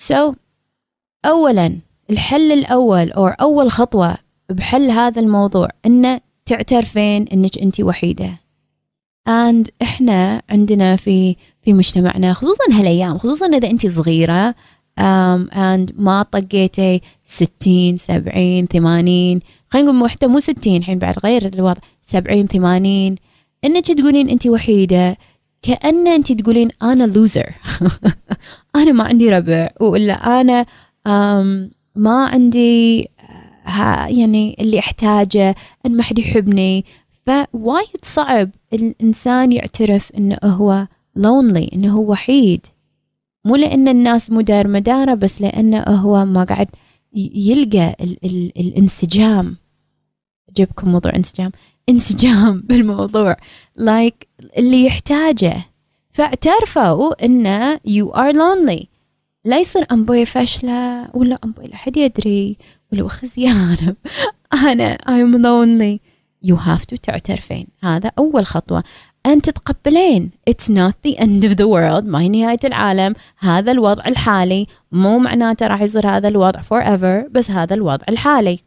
So 0.00 0.34
اولا 1.24 1.78
الحل 2.10 2.52
الأول 2.52 3.12
أو 3.12 3.26
أول 3.26 3.70
خطوة 3.70 4.16
بحل 4.50 4.90
هذا 4.90 5.20
الموضوع 5.20 5.68
انه 5.86 6.20
تعترفين 6.46 7.28
إنك 7.28 7.58
انت 7.58 7.80
وحيدة. 7.80 8.40
And 9.28 9.70
إحنا 9.82 10.42
عندنا 10.50 10.96
في 10.96 11.36
في 11.62 11.72
مجتمعنا 11.72 12.32
خصوصا 12.32 12.64
هالأيام 12.72 13.18
خصوصا 13.18 13.46
إذا 13.46 13.70
انت 13.70 13.86
صغيرة 13.86 14.50
um, 15.00 15.50
and 15.52 15.92
ما 15.96 16.26
طقيتي 16.32 17.00
60 17.24 17.96
70 17.96 18.66
80 18.66 19.40
خلينا 19.68 19.90
نقول 19.90 20.02
وحده 20.02 20.28
مو 20.28 20.40
60 20.40 20.76
الحين 20.76 20.98
بعد 20.98 21.18
غير 21.24 21.46
الوضع 21.46 21.80
70 22.02 22.46
80 22.46 23.16
إنك 23.64 23.86
تقولين 23.86 24.28
انت 24.28 24.46
وحيدة 24.46 25.16
كأن 25.62 26.06
انت 26.08 26.32
تقولين 26.32 26.70
أنا 26.82 27.04
لوزر 27.04 27.50
أنا 28.76 28.92
ما 28.92 29.04
عندي 29.04 29.30
ربع 29.30 29.70
ولا 29.80 30.40
أنا 30.40 30.66
um, 31.08 31.72
ما 31.96 32.26
عندي 32.26 33.08
ها 33.68 34.08
يعني 34.08 34.56
اللي 34.60 34.78
أحتاجه 34.78 35.54
أن 35.86 35.96
ما 35.96 36.02
حد 36.02 36.18
يحبني. 36.18 36.84
فوايد 37.28 37.98
صعب 38.02 38.50
الإنسان 38.72 39.52
يعترف 39.52 40.12
إنه 40.18 40.38
هو 40.44 40.86
لونلي 41.16 41.70
إنه 41.74 41.92
هو 41.92 42.10
وحيد. 42.10 42.66
مو 43.44 43.56
لأن 43.56 43.88
الناس 43.88 44.30
مو 44.30 44.40
دار 44.40 44.68
مدارة 44.68 45.14
بس 45.14 45.40
لأنه 45.42 45.80
هو 45.80 46.24
ما 46.24 46.44
قاعد 46.44 46.68
يلقى 47.34 47.96
ال 48.00 48.18
ال 48.24 48.52
الانسجام. 48.60 49.56
جيبكم 50.56 50.92
موضوع 50.92 51.14
انسجام؟ 51.16 51.52
انسجام 51.88 52.60
بالموضوع. 52.68 53.36
لايك 53.76 54.28
like 54.42 54.58
اللي 54.58 54.84
يحتاجه. 54.84 55.56
فاعترفوا 56.10 57.24
انه 57.24 57.76
you 57.76 58.12
are 58.14 58.32
lonely. 58.32 58.84
لا 59.44 59.58
يصير 59.58 59.86
أمبوي 59.92 60.26
فاشلة 60.26 61.08
ولا 61.14 61.38
أمبوي 61.44 61.66
لا 61.66 61.76
حد 61.76 61.96
يدري 61.96 62.56
ولا 62.92 63.08
خزيانة 63.08 63.96
أنا 64.72 64.96
I'm 64.96 65.36
lonely. 65.36 66.07
You 66.44 66.56
have 66.56 66.86
to 66.86 66.96
تعترفين. 67.02 67.66
هذا 67.82 68.10
أول 68.18 68.46
خطوة. 68.46 68.84
أن 69.26 69.42
تتقبلين. 69.42 70.30
It's 70.50 70.68
not 70.70 70.94
the 71.06 71.16
end 71.18 71.44
of 71.44 71.52
the 71.52 71.66
world. 71.66 72.04
ما 72.04 72.20
هي 72.20 72.28
نهاية 72.28 72.58
العالم. 72.64 73.14
هذا 73.38 73.72
الوضع 73.72 74.06
الحالي. 74.06 74.66
مو 74.92 75.18
معناته 75.18 75.66
راح 75.66 75.82
يصير 75.82 76.06
هذا 76.06 76.28
الوضع 76.28 76.60
forever. 76.60 77.30
بس 77.30 77.50
هذا 77.50 77.74
الوضع 77.74 78.04
الحالي. 78.08 78.58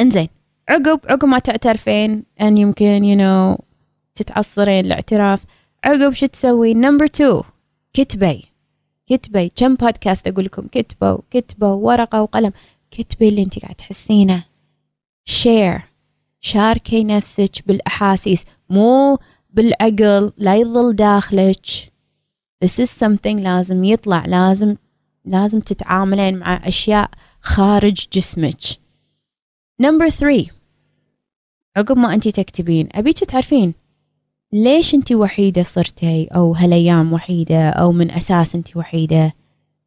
إنزين. 0.00 0.28
عقب. 0.68 1.00
عقب 1.08 1.24
ما 1.24 1.38
تعترفين. 1.38 2.24
and 2.40 2.58
يمكن 2.58 3.00
you 3.02 3.18
know 3.18 3.64
تتعصرين 4.14 4.84
الاعتراف 4.84 5.44
عقب 5.84 6.12
شو 6.12 6.26
تسوي؟ 6.26 6.74
number 6.74 7.06
two 7.06 7.42
كتبي. 7.94 8.44
كتبي. 9.06 9.52
كم 9.56 9.74
بودكاست 9.74 10.28
أقول 10.28 10.44
لكم؟ 10.44 10.66
كتبوا. 10.72 11.18
كتبوا. 11.30 11.74
ورقة 11.74 12.22
وقلم. 12.22 12.52
كتبي 12.90 13.28
اللي 13.28 13.42
أنت 13.42 13.58
قاعد 13.58 13.74
تحسينه. 13.74 14.44
Share. 15.30 15.91
شاركي 16.44 17.04
نفسك 17.04 17.66
بالأحاسيس 17.66 18.44
مو 18.70 19.18
بالعقل 19.50 20.32
لا 20.36 20.56
يظل 20.56 20.96
داخلك. 20.96 21.66
This 22.64 22.84
is 22.84 22.90
something 23.04 23.36
لازم 23.36 23.84
يطلع 23.84 24.26
لازم 24.26 24.76
لازم 25.24 25.60
تتعاملين 25.60 26.38
مع 26.38 26.68
أشياء 26.68 27.10
خارج 27.40 28.06
جسمك. 28.12 28.60
نمبر 29.80 30.08
3 30.08 30.46
عقب 31.76 31.98
ما 31.98 32.14
أنت 32.14 32.28
تكتبين 32.28 32.88
أبيك 32.94 33.18
تعرفين 33.18 33.74
ليش 34.52 34.94
أنت 34.94 35.12
وحيدة 35.12 35.62
صرتي 35.62 36.24
أو 36.24 36.54
هالأيام 36.54 37.12
وحيدة 37.12 37.70
أو 37.70 37.92
من 37.92 38.10
أساس 38.10 38.54
أنت 38.54 38.76
وحيدة؟ 38.76 39.34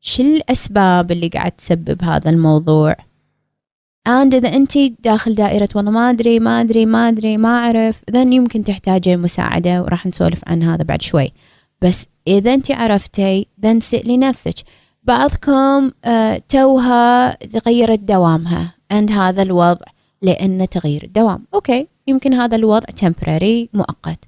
شو 0.02 0.24
الأسباب 0.24 1.12
اللي 1.12 1.28
قاعد 1.28 1.52
تسبب 1.52 2.04
هذا 2.04 2.30
الموضوع؟ 2.30 2.96
And 4.08 4.34
إذا 4.34 4.56
أنت 4.56 4.78
داخل 5.04 5.36
دائرة 5.36 5.70
والله 5.76 5.92
ما 5.92 6.10
أدري 6.10 6.40
ما 6.40 6.62
أدري 6.62 6.86
ما 6.86 7.10
أدري 7.10 7.38
ما 7.38 7.50
أعرف 7.50 8.02
then 8.12 8.34
يمكن 8.34 8.64
تحتاجي 8.64 9.18
مساعدة 9.18 9.82
وراح 9.84 10.06
نسولف 10.06 10.42
عن 10.48 10.64
هذا 10.64 10.84
بعد 10.84 11.02
شوي. 11.02 11.32
بس 11.82 12.06
إذا 12.28 12.54
أنت 12.54 12.72
عرفتي 12.72 13.48
then 13.66 13.80
سألي 13.80 14.18
نفسك 14.18 14.56
بعضكم 15.04 15.90
uh, 15.90 16.12
توها 16.50 17.36
تغيرت 17.36 18.00
دوامها. 18.00 18.76
And 18.94 19.12
هذا 19.12 19.42
الوضع 19.42 19.86
لأن 20.22 20.70
تغيير 20.70 21.04
الدوام. 21.04 21.46
okay 21.54 21.88
يمكن 22.08 22.34
هذا 22.34 22.56
الوضع 22.56 22.88
temporary 23.06 23.68
مؤقت. 23.74 24.26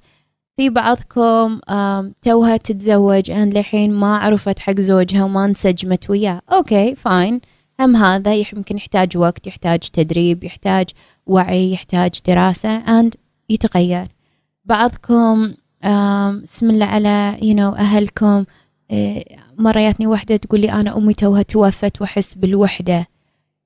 في 0.57 0.69
بعضكم 0.69 1.59
توها 2.21 2.57
تتزوج 2.57 3.31
and 3.31 3.53
لحين 3.53 3.93
ما 3.93 4.17
عرفت 4.17 4.59
حق 4.59 4.79
زوجها 4.79 5.23
وما 5.23 5.45
انسجمت 5.45 6.09
وياه. 6.09 6.41
okay 6.51 6.95
fine 6.95 7.41
هم 7.79 7.95
هذا 7.95 8.35
يمكن 8.35 8.77
يحتاج 8.77 9.17
وقت 9.17 9.47
يحتاج 9.47 9.79
تدريب 9.79 10.43
يحتاج 10.43 10.89
وعي 11.25 11.71
يحتاج 11.73 12.11
دراسة 12.27 13.01
and 13.01 13.09
يتغير. 13.49 14.07
بعضكم 14.65 15.53
بسم 16.43 16.69
الله 16.69 16.85
على 16.85 17.37
you 17.41 17.55
know 17.55 17.79
أهلكم 17.79 18.45
آه، 18.91 19.23
مرة 19.57 19.79
جاتني 19.79 20.07
وحدة 20.07 20.35
تقول 20.35 20.59
لي 20.59 20.71
أنا 20.71 20.97
أمي 20.97 21.13
توها 21.13 21.41
توفت 21.41 22.01
وأحس 22.01 22.35
بالوحدة. 22.35 23.07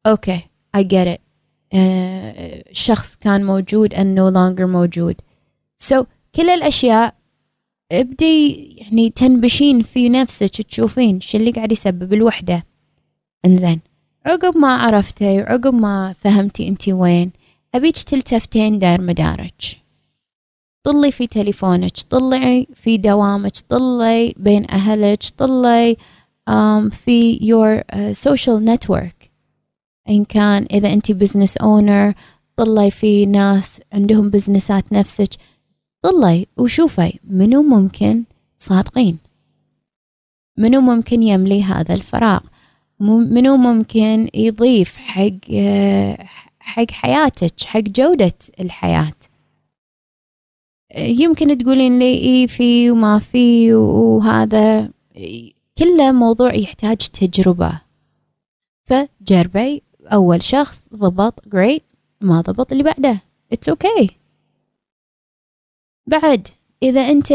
أوكي 0.07 0.37
okay, 0.37 0.41
I 0.77 0.83
get 0.83 1.15
it. 1.15 1.19
آه، 1.73 2.63
شخص 2.71 3.15
كان 3.15 3.45
موجود 3.45 3.93
and 3.93 4.17
no 4.17 4.33
longer 4.33 4.61
موجود. 4.61 5.15
So 5.83 6.05
كل 6.35 6.49
الأشياء 6.49 7.15
ابدي 7.91 8.67
يعني 8.77 9.09
تنبشين 9.09 9.81
في 9.81 10.09
نفسك 10.09 10.61
تشوفين 10.61 11.19
شو 11.19 11.37
اللي 11.37 11.51
قاعد 11.51 11.71
يسبب 11.71 12.13
الوحدة. 12.13 12.65
انزين 13.45 13.81
عقب 14.25 14.57
ما 14.57 14.75
عرفتي 14.75 15.39
وعقب 15.41 15.73
ما 15.73 16.13
فهمتي 16.13 16.67
انت 16.67 16.89
وين 16.89 17.31
ابيك 17.75 17.97
تلتفتين 17.97 18.79
دار 18.79 19.01
مدارج. 19.01 19.75
طلي 20.83 21.11
في 21.11 21.27
تليفونك 21.27 21.99
طلعي 22.09 22.67
في 22.75 22.97
دوامك 22.97 23.59
طلي 23.69 24.33
بين 24.37 24.71
أهلك 24.71 25.23
طلي 25.37 25.97
um, 26.49 26.89
في 26.95 27.37
your 27.39 27.95
uh, 27.95 28.29
social 28.29 28.59
network. 28.59 29.29
إن 30.09 30.25
كان 30.25 30.67
إذا 30.71 30.93
أنت 30.93 31.11
business 31.11 31.57
owner 31.57 32.13
طلعي 32.55 32.91
في 32.91 33.25
ناس 33.25 33.81
عندهم 33.93 34.29
بزنسات 34.29 34.93
نفسك. 34.93 35.29
طلعي 36.01 36.47
وشوفي 36.57 37.19
منو 37.23 37.61
ممكن 37.63 38.23
صادقين. 38.57 39.17
منو 40.57 40.81
ممكن 40.81 41.23
يملي 41.23 41.63
هذا 41.63 41.93
الفراغ. 41.93 42.39
منو 43.01 43.57
ممكن 43.57 44.29
يضيف 44.33 44.97
حق 44.97 45.51
حق 46.59 46.91
حياتك 46.91 47.63
حق 47.65 47.79
جودة 47.79 48.33
الحياة؟ 48.59 49.13
يمكن 50.97 51.57
تقولين 51.57 51.99
لي 51.99 52.13
إيه 52.13 52.47
في 52.47 52.91
وما 52.91 53.19
في 53.19 53.73
وهذا 53.73 54.89
كله 55.77 56.11
موضوع 56.11 56.55
يحتاج 56.55 56.97
تجربة. 56.97 57.81
فجربي 58.83 59.83
أول 60.01 60.43
شخص 60.43 60.89
ضبط 60.95 61.39
great 61.55 61.81
ما 62.21 62.41
ضبط 62.41 62.71
اللي 62.71 62.83
بعده. 62.83 63.21
It's 63.55 63.73
okay. 63.73 64.11
بعد 66.07 66.47
إذا 66.83 67.01
أنت 67.01 67.31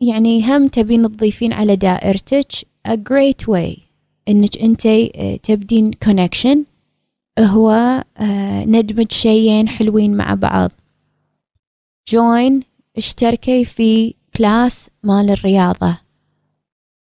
يعني 0.00 0.42
هم 0.56 0.68
تبين 0.68 1.02
تضيفين 1.02 1.52
على 1.52 1.76
دائرتك 1.76 2.52
a 2.88 2.96
great 2.96 3.46
way. 3.48 3.83
إنك 4.28 4.58
أنت 4.58 4.86
آه، 4.86 5.36
تبدين 5.36 5.90
connection 6.04 6.58
هو 7.38 7.70
آه، 8.18 8.64
ندمج 8.64 9.12
شيئين 9.12 9.68
حلوين 9.68 10.16
مع 10.16 10.34
بعض. 10.34 10.70
Join 12.10 12.52
اشتركي 12.96 13.64
في 13.64 14.14
كلاس 14.36 14.88
مال 15.02 15.30
الرياضة. 15.30 15.98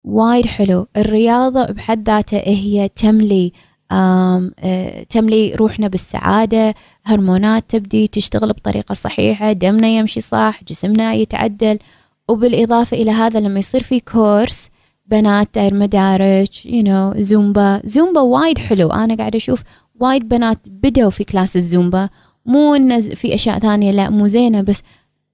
وايد 0.04 0.46
حلو. 0.46 0.88
الرياضة 0.98 1.66
بحد 1.66 2.10
ذاتها 2.10 2.48
هي 2.48 2.90
تملي 2.90 3.52
آه 3.92 4.52
تملي 5.10 5.56
روحنا 5.56 5.88
بالسعادة. 5.88 6.76
هرمونات 7.04 7.64
تبدي 7.70 8.08
تشتغل 8.08 8.50
بطريقة 8.50 8.94
صحيحة 8.94 9.52
دمنا 9.52 9.88
يمشي 9.88 10.22
صح 10.22 10.64
جسمنا 10.64 11.14
يتعدل. 11.14 11.80
وبالإضافة 12.30 12.98
إلى 12.98 13.12
هذا 13.12 13.40
لما 13.40 13.60
يصير 13.60 13.84
في 13.84 14.00
كورس 14.00 14.70
بنات 15.08 15.48
داير 15.56 15.74
مدارج 15.74 16.48
you 16.66 16.86
know, 16.86 17.20
زومبا. 17.20 17.82
زومبا 17.86 18.22
وايد 18.22 18.58
حلو. 18.58 18.90
أنا 18.90 19.16
قاعدة 19.16 19.38
أشوف 19.38 19.64
وايد 20.00 20.28
بنات 20.30 20.58
بدوا 20.70 21.10
في 21.10 21.24
class 21.24 21.56
الزومبا. 21.56 22.10
مو 22.46 22.76
إن 22.76 23.00
في 23.00 23.36
أشياء 23.36 23.60
ثانية 23.60 23.92
لا 23.92 24.10
مو 24.10 24.28
زينة 24.28 24.62
بس 24.62 24.82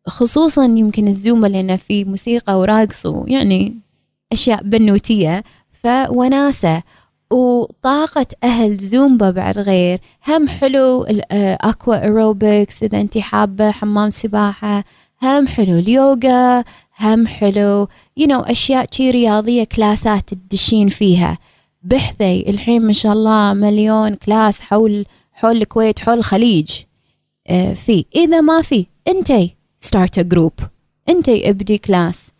خصوصا 0.08 0.66
يمكن 0.66 1.08
الزومبا 1.08 1.48
لأنه 1.48 1.76
في 1.76 2.06
موسيقى 2.06 2.60
ورقص 2.60 3.06
ويعني 3.06 3.74
أشياء 4.32 4.64
بنوتية. 4.64 5.44
فوناسة 5.84 6.84
وطاقة 7.32 8.26
أهل 8.44 8.78
زومبا 8.78 9.32
بعد 9.32 9.58
غير. 9.58 10.00
هم 10.28 10.48
حلو 10.48 11.04
ال 11.06 11.25
aqua 11.25 12.04
aerobics 12.04 12.84
إذا 12.84 13.02
أنت 13.02 13.18
حابة 13.18 13.72
حمام 13.72 14.10
سباحة. 14.10 14.84
هم 15.24 15.48
حلو 15.48 15.80
اليوغا 15.80 16.64
هم 17.00 17.28
حلو 17.28 17.88
you 18.18 18.30
know, 18.30 18.50
أشياء 18.50 18.86
شي 18.92 19.12
رياضية 19.12 19.64
كلاسات 19.64 20.34
تدشين 20.34 20.90
فيها. 20.90 21.38
بحثي 21.84 22.50
الحين 22.50 22.82
ما 22.82 22.94
شاء 22.94 23.14
الله 23.14 23.54
مليون 23.54 24.16
class 24.16 24.62
حول 24.62 25.06
حول 25.34 25.58
الكويت 25.58 26.00
حول 26.00 26.18
الخليج. 26.18 26.72
آه 27.48 27.74
في. 27.74 28.06
إذا 28.16 28.42
ما 28.42 28.62
في 28.62 28.86
أنتي 29.08 29.56
start 29.80 30.20
group 30.20 30.54
أنتي 31.10 31.50
ابدي 31.50 31.78
class. 31.78 32.32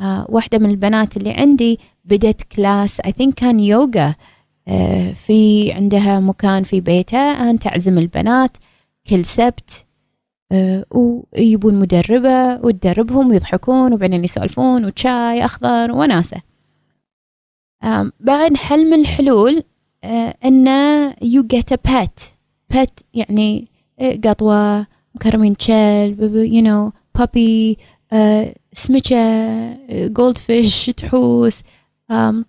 آه 0.00 0.26
واحدة 0.28 0.58
من 0.58 0.70
البنات 0.70 1.16
اللي 1.16 1.30
عندي 1.30 1.78
بدت 2.04 2.42
class 2.42 3.00
I 3.00 3.12
think 3.12 3.34
كان 3.34 3.60
يوغا. 3.60 4.14
آه 4.68 5.12
في 5.12 5.72
عندها 5.72 6.20
مكان 6.20 6.62
في 6.62 6.80
بيتها 6.80 7.50
أن 7.50 7.58
تعزم 7.58 7.98
البنات. 7.98 8.56
كل 9.10 9.24
سبت 9.24 9.84
ويبون 10.90 11.74
مدربة 11.74 12.54
وتدربهم 12.66 13.30
ويضحكون 13.30 13.92
وبعدين 13.92 14.24
يسولفون 14.24 14.84
وشاي 14.84 15.44
أخضر 15.44 15.92
وناسة. 15.92 16.40
بعد 18.20 18.56
حل 18.56 18.90
من 18.90 19.00
الحلول 19.00 19.62
آه 20.04 20.34
أنه 20.44 21.10
you 21.12 21.42
get 21.54 21.74
a 21.74 21.90
pet. 21.90 22.22
Pet 22.74 23.04
يعني 23.14 23.68
آه، 24.00 24.18
قطوة 24.24 24.86
مكرمين 25.14 25.54
كلب 25.54 26.48
you 26.52 26.64
know 26.66 26.92
puppy 27.22 27.76
آه 28.12 28.54
سمكة 28.72 29.16
goldfish 29.90 30.86
تحوس 30.86 31.62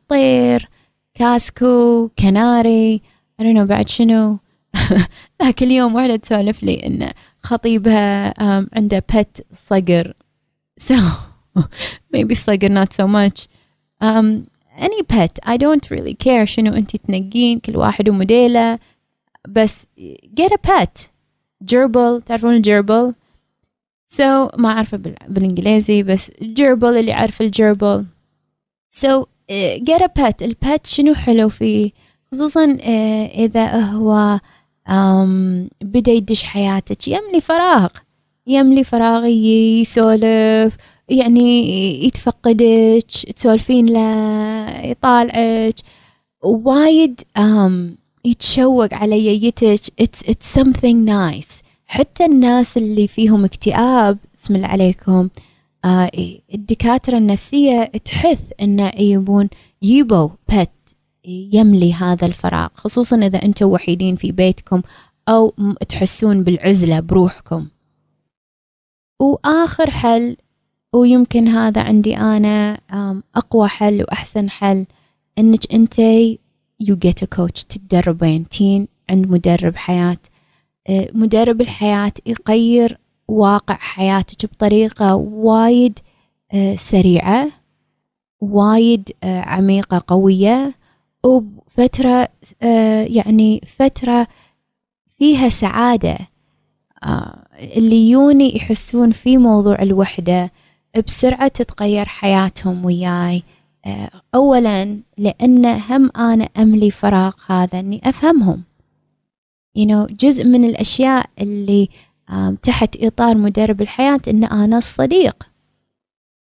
طير 0.08 0.70
كاسكو 1.14 2.10
كناري 2.20 3.02
I 3.41 3.43
don't 3.43 3.58
know 3.58 3.62
بعد 3.62 3.89
شنو. 3.89 4.38
ذاك 5.43 5.64
اليوم 5.64 5.95
واحدة 5.95 6.16
تسولف 6.16 6.64
لي 6.64 6.86
إن 6.86 7.12
خطيبها 7.43 8.33
عنده 8.73 8.99
بت 8.99 9.45
صقر. 9.53 10.13
So 10.81 10.95
maybe 12.15 12.33
صقر 12.33 12.83
not 12.83 12.93
so 12.93 13.07
much. 13.07 13.47
um, 14.01 14.47
any 14.77 15.03
pet. 15.03 15.39
I 15.43 15.57
don't 15.57 15.91
really 15.91 16.13
care 16.13 16.43
شنو 16.43 16.73
أنت 16.73 16.95
تنقين 16.95 17.59
كل 17.59 17.77
واحد 17.77 18.09
وموديله. 18.09 18.79
بس 19.49 19.85
get 20.39 20.51
a 20.51 20.57
pet. 20.67 21.07
gerbil 21.71 22.23
تعرفون 22.25 22.55
الجربل 22.55 23.13
so 24.11 24.57
ما 24.57 24.69
أعرفه 24.69 24.97
بالإنجليزي 25.27 26.03
بس 26.03 26.31
جربل 26.41 26.97
اللي 26.97 27.13
عارف 27.13 27.41
الجربل 27.41 28.05
so 28.95 29.25
uh, 29.51 29.83
get 29.83 30.01
a 30.01 30.21
pet. 30.21 30.41
البت 30.41 30.87
شنو 30.87 31.13
حلو 31.13 31.49
فيه؟ 31.49 31.91
خصوصا 32.31 32.77
uh, 32.77 32.85
إذا 33.37 33.81
هو 33.81 34.39
بدأ 35.81 36.11
يدش 36.11 36.43
حياتك. 36.43 37.07
يملي 37.07 37.41
فراغ. 37.41 37.87
يملي 38.47 38.83
فراغ 38.83 39.25
يسولف 39.25 40.77
يعني 41.09 42.05
يتفقدك 42.05 43.05
تسولفين 43.35 43.85
له 43.85 44.85
يطالعك. 44.85 45.75
وايد 46.43 47.21
يتشوق 48.25 48.93
على 48.93 49.25
ييتك. 49.25 49.79
It's, 50.01 50.29
it's 50.29 50.59
something 50.59 51.05
nice. 51.05 51.63
حتى 51.85 52.25
الناس 52.25 52.77
اللي 52.77 53.07
فيهم 53.07 53.45
اكتئاب 53.45 54.17
اسم 54.35 54.55
الله 54.55 54.67
عليكم 54.67 55.29
آه 55.85 56.11
الدكاترة 56.53 57.17
النفسية 57.17 57.83
تحث 57.83 58.41
انه 58.61 58.91
يبون 58.99 59.49
يبوا 59.81 60.29
بت 60.49 60.69
يملي 61.26 61.93
هذا 61.93 62.26
الفراغ 62.26 62.69
خصوصا 62.74 63.17
إذا 63.17 63.45
أنتم 63.45 63.65
وحيدين 63.69 64.15
في 64.15 64.32
بيتكم 64.32 64.82
أو 65.30 65.53
تحسون 65.89 66.43
بالعزلة 66.43 66.99
بروحكم. 66.99 67.67
وآخر 69.22 69.89
حل 69.89 70.38
ويمكن 70.93 71.47
هذا 71.47 71.82
عندي 71.82 72.17
أنا 72.17 72.82
أقوى 73.36 73.67
حل 73.67 74.01
وأحسن 74.01 74.49
حل 74.49 74.86
إنك 75.38 75.74
أنت 75.74 75.99
يو 76.80 76.95
جيت 76.95 77.26
كوتش 77.26 77.63
تتدربين 77.63 78.49
تين 78.49 78.88
عند 79.09 79.28
مدرب 79.28 79.76
حياة. 79.76 80.17
أه، 80.89 81.09
مدرب 81.13 81.61
الحياة 81.61 82.11
يغير 82.26 82.97
واقع 83.28 83.76
حياتك 83.76 84.45
بطريقة 84.45 85.15
وايد 85.15 85.99
أه، 86.53 86.76
سريعة 86.76 87.51
وايد 88.41 89.09
أه، 89.24 89.39
عميقة 89.39 90.03
قوية. 90.07 90.80
وبفترة 91.26 92.28
يعني 93.03 93.61
فترة 93.67 94.28
فيها 95.17 95.49
سعادة 95.49 96.17
اللي 97.78 98.09
يوني 98.09 98.55
يحسون 98.55 99.11
في 99.11 99.38
موضوع 99.38 99.82
الوحدة 99.82 100.51
بسرعة 101.07 101.47
تتغير 101.47 102.05
حياتهم 102.05 102.86
وياي. 102.86 103.43
آه، 103.86 104.09
أولا 104.36 104.99
لأن 105.17 105.65
هم 105.65 106.11
أنا 106.17 106.49
أملي 106.57 106.91
فراغ 106.91 107.34
هذا 107.47 107.80
أني 107.80 108.01
أفهمهم. 108.03 108.63
You 109.78 109.86
know, 109.86 110.13
جزء 110.13 110.43
من 110.43 110.63
الأشياء 110.63 111.26
اللي 111.41 111.89
تحت 112.61 112.97
إطار 113.03 113.38
مدرب 113.38 113.82
الحياة 113.82 114.19
أن 114.28 114.43
أنا 114.43 114.78
الصديق. 114.78 115.49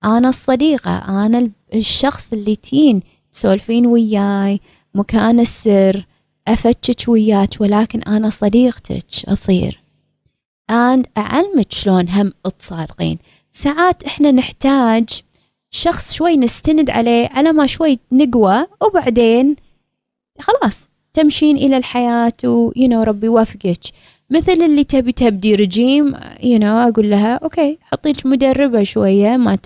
أنا 0.03 0.29
الصديقة 0.29 1.25
أنا 1.25 1.51
الشخص 1.73 2.33
اللي 2.33 2.55
تين 2.55 3.01
تسولفين 3.31 3.85
وياي 3.85 4.59
مكان 4.95 5.39
السر 5.39 6.05
أفتشك 6.47 7.09
وياك 7.09 7.49
ولكن 7.59 8.01
أنا 8.01 8.29
صديقتك 8.29 9.05
أصير. 9.27 9.81
And 10.71 11.05
أعلمك 11.17 11.71
شلون 11.71 12.09
هم 12.09 12.33
تصادقين 12.59 13.17
ساعات 13.51 14.03
إحنا 14.03 14.31
نحتاج 14.31 15.09
شخص 15.69 16.13
شوي 16.13 16.37
نستند 16.37 16.89
عليه 16.89 17.29
على 17.31 17.51
ما 17.51 17.67
شوي 17.67 17.99
نقوى 18.11 18.67
وبعدين 18.81 19.55
خلاص 20.39 20.89
تمشين 21.13 21.57
إلى 21.57 21.77
الحياة 21.77 22.33
و 22.45 22.71
you 22.71 22.87
know 22.89 23.03
ربي 23.07 23.25
يوفقك. 23.25 23.79
مثل 24.29 24.51
اللي 24.51 24.83
تبي 24.83 25.11
تبدي 25.11 25.55
رجيم 25.55 26.15
you 26.17 26.59
know 26.59 26.63
أقول 26.63 27.09
لها 27.09 27.35
أوكي 27.35 27.77
حطيك 27.81 28.25
مدربة 28.25 28.83
شوية 28.83 29.37
مات 29.37 29.65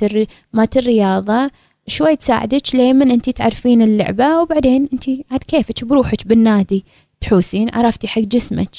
مات 0.54 0.78
الرياضه 0.78 1.52
شوي 1.88 2.16
تساعدك 2.16 2.76
لين 2.76 3.12
انت 3.12 3.30
تعرفين 3.30 3.82
اللعبة 3.82 4.42
وبعدين 4.42 4.90
انت 4.94 5.04
عاد 5.32 5.44
كيفك؟ 5.44 5.86
بروحك 5.86 6.28
بالنادي 6.28 6.86
تحوسين 7.22 7.70
عرفتي 7.74 8.08
حق 8.08 8.22
جسمك. 8.22 8.76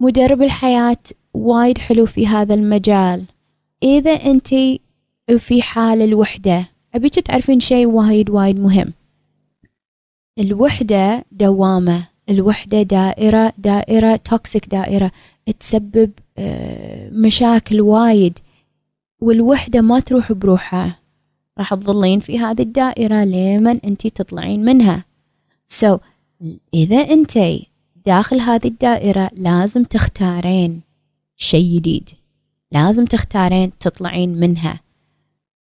مدرب 0.00 0.42
الحياة 0.42 0.96
وايد 1.34 1.78
حلو 1.78 2.06
في 2.06 2.26
هذا 2.26 2.54
المجال. 2.54 3.24
إذا 3.82 4.10
أنت 4.10 4.48
في 5.38 5.62
حال 5.62 6.02
الوحدة 6.02 6.68
أبيك 6.94 7.14
تعرفين 7.14 7.60
شيء 7.60 7.86
وايد 7.86 8.30
وايد 8.30 8.60
مهم. 8.60 8.92
الوحدة 10.38 11.24
دوامة 11.32 12.08
الوحدة 12.30 12.82
دائرة 12.82 13.52
دائرة 13.58 14.16
toxic 14.16 14.66
دائرة 14.66 15.10
تسبب 15.60 16.10
آه، 16.38 17.10
مشاكل 17.12 17.80
وايد. 17.80 18.38
والوحدة 19.20 19.80
ما 19.80 20.00
تروح 20.00 20.32
بروحها. 20.32 20.96
راح 21.60 21.74
تظلين 21.74 22.20
في 22.20 22.38
هذه 22.38 22.62
الدائرة 22.62 23.24
لمن 23.24 23.80
انت 23.80 24.06
تطلعين 24.06 24.64
منها. 24.64 25.04
so, 25.66 26.00
إذا 26.74 26.96
انت 26.96 27.38
داخل 28.06 28.40
هذه 28.40 28.66
الدائرة 28.66 29.30
لازم 29.36 29.84
تختارين 29.84 30.80
شيء 31.36 31.76
جديد. 31.76 32.08
لازم 32.72 33.04
تختارين 33.04 33.72
تطلعين 33.80 34.40
منها. 34.40 34.80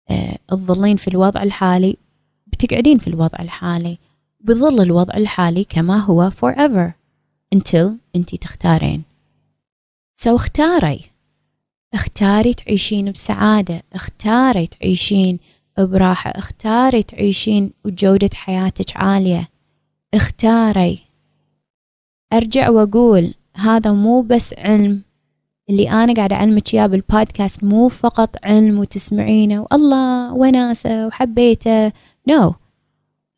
أه 0.10 0.38
تظلين 0.48 0.98
في 0.98 1.08
الوضع 1.08 1.44
الحالي 1.44 1.98
بتقعدين 2.48 2.98
في 3.00 3.08
الوضع 3.08 3.40
الحالي 3.40 3.98
بظل 4.42 4.82
الوضع 4.82 5.14
الحالي 5.18 5.64
كما 5.64 5.98
هو 5.98 6.32
forever 6.32 6.92
until 7.56 7.90
انت 8.16 8.36
تختارين. 8.36 9.04
سو 10.14 10.32
so 10.32 10.36
اختاري. 10.36 11.00
اختاري 11.94 12.54
تعيشين 12.54 13.12
بسعادة. 13.12 13.84
اختاري 13.94 14.68
تعيشين 14.68 15.40
براحة 15.80 16.30
اختاري 16.30 17.04
تعيشين 17.04 17.72
وجودة 17.86 18.30
حياتك 18.34 18.98
عالية. 18.98 19.50
اختاري. 20.14 21.00
ارجع 22.34 22.70
واقول 22.70 23.34
هذا 23.56 23.92
مو 23.92 24.22
بس 24.22 24.54
علم. 24.58 25.02
اللي 25.70 25.90
أنا 25.90 26.14
قاعدة 26.14 26.36
أعلمك 26.36 26.74
إياه 26.74 26.88
بالبودكاست 26.88 27.64
مو 27.64 27.88
فقط 27.88 28.36
علم 28.44 28.80
وتسمعينه 28.80 29.68
والله 29.72 30.34
وناسة 30.34 31.08
وحبيته. 31.08 31.92
نو 32.28 32.52
no. 32.52 32.54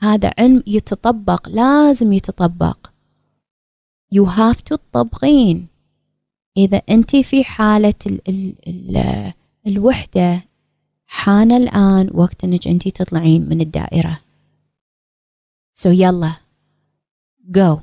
هذا 0.02 0.34
علم 0.38 0.64
يتطبق 0.68 1.50
لازم 1.50 2.14
يتطبق. 2.14 2.78
You 4.16 4.26
have 4.26 4.58
to 4.58 4.78
تطبقين. 4.92 5.68
إذا 6.58 6.82
أنت 6.90 7.16
في 7.16 7.44
حالة 7.44 7.94
ال 8.08 8.22
ال 8.30 8.54
ال 8.68 9.34
الوحدة 9.68 10.44
حان 11.08 11.52
الآن 11.52 12.10
وقت 12.14 12.44
أنك 12.44 12.68
أنت 12.68 12.88
تطلعين 12.88 13.50
من 13.50 13.62
الدائرة. 13.62 14.22
So 15.74 15.88
يلا 15.88 16.34
go 17.52 17.82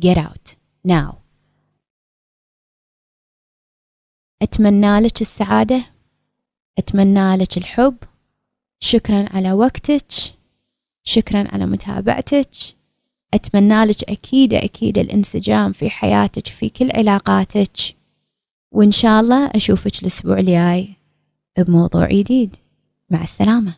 get 0.00 0.16
out 0.16 0.56
now. 0.88 1.14
أتمنى 4.42 5.00
لك 5.00 5.20
السعادة 5.20 5.84
أتمنى 6.78 7.36
لك 7.36 7.56
الحب. 7.56 7.96
شكرا 8.80 9.26
على 9.30 9.52
وقتك 9.52 10.06
شكرا 11.04 11.44
على 11.52 11.66
متابعتك. 11.66 12.50
أتمنى 13.34 13.84
لك 13.84 14.10
أكيد 14.10 14.54
أكيد 14.54 14.98
الانسجام 14.98 15.72
في 15.72 15.90
حياتك 15.90 16.46
في 16.46 16.68
كل 16.68 16.90
علاقاتك. 16.90 17.96
وإن 18.70 18.92
شاء 18.92 19.20
الله 19.20 19.46
أشوفك 19.46 20.02
الأسبوع 20.02 20.38
الجاي. 20.38 20.97
بموضوع 21.62 22.08
جديد. 22.08 22.56
مع 23.10 23.22
السلامة. 23.22 23.77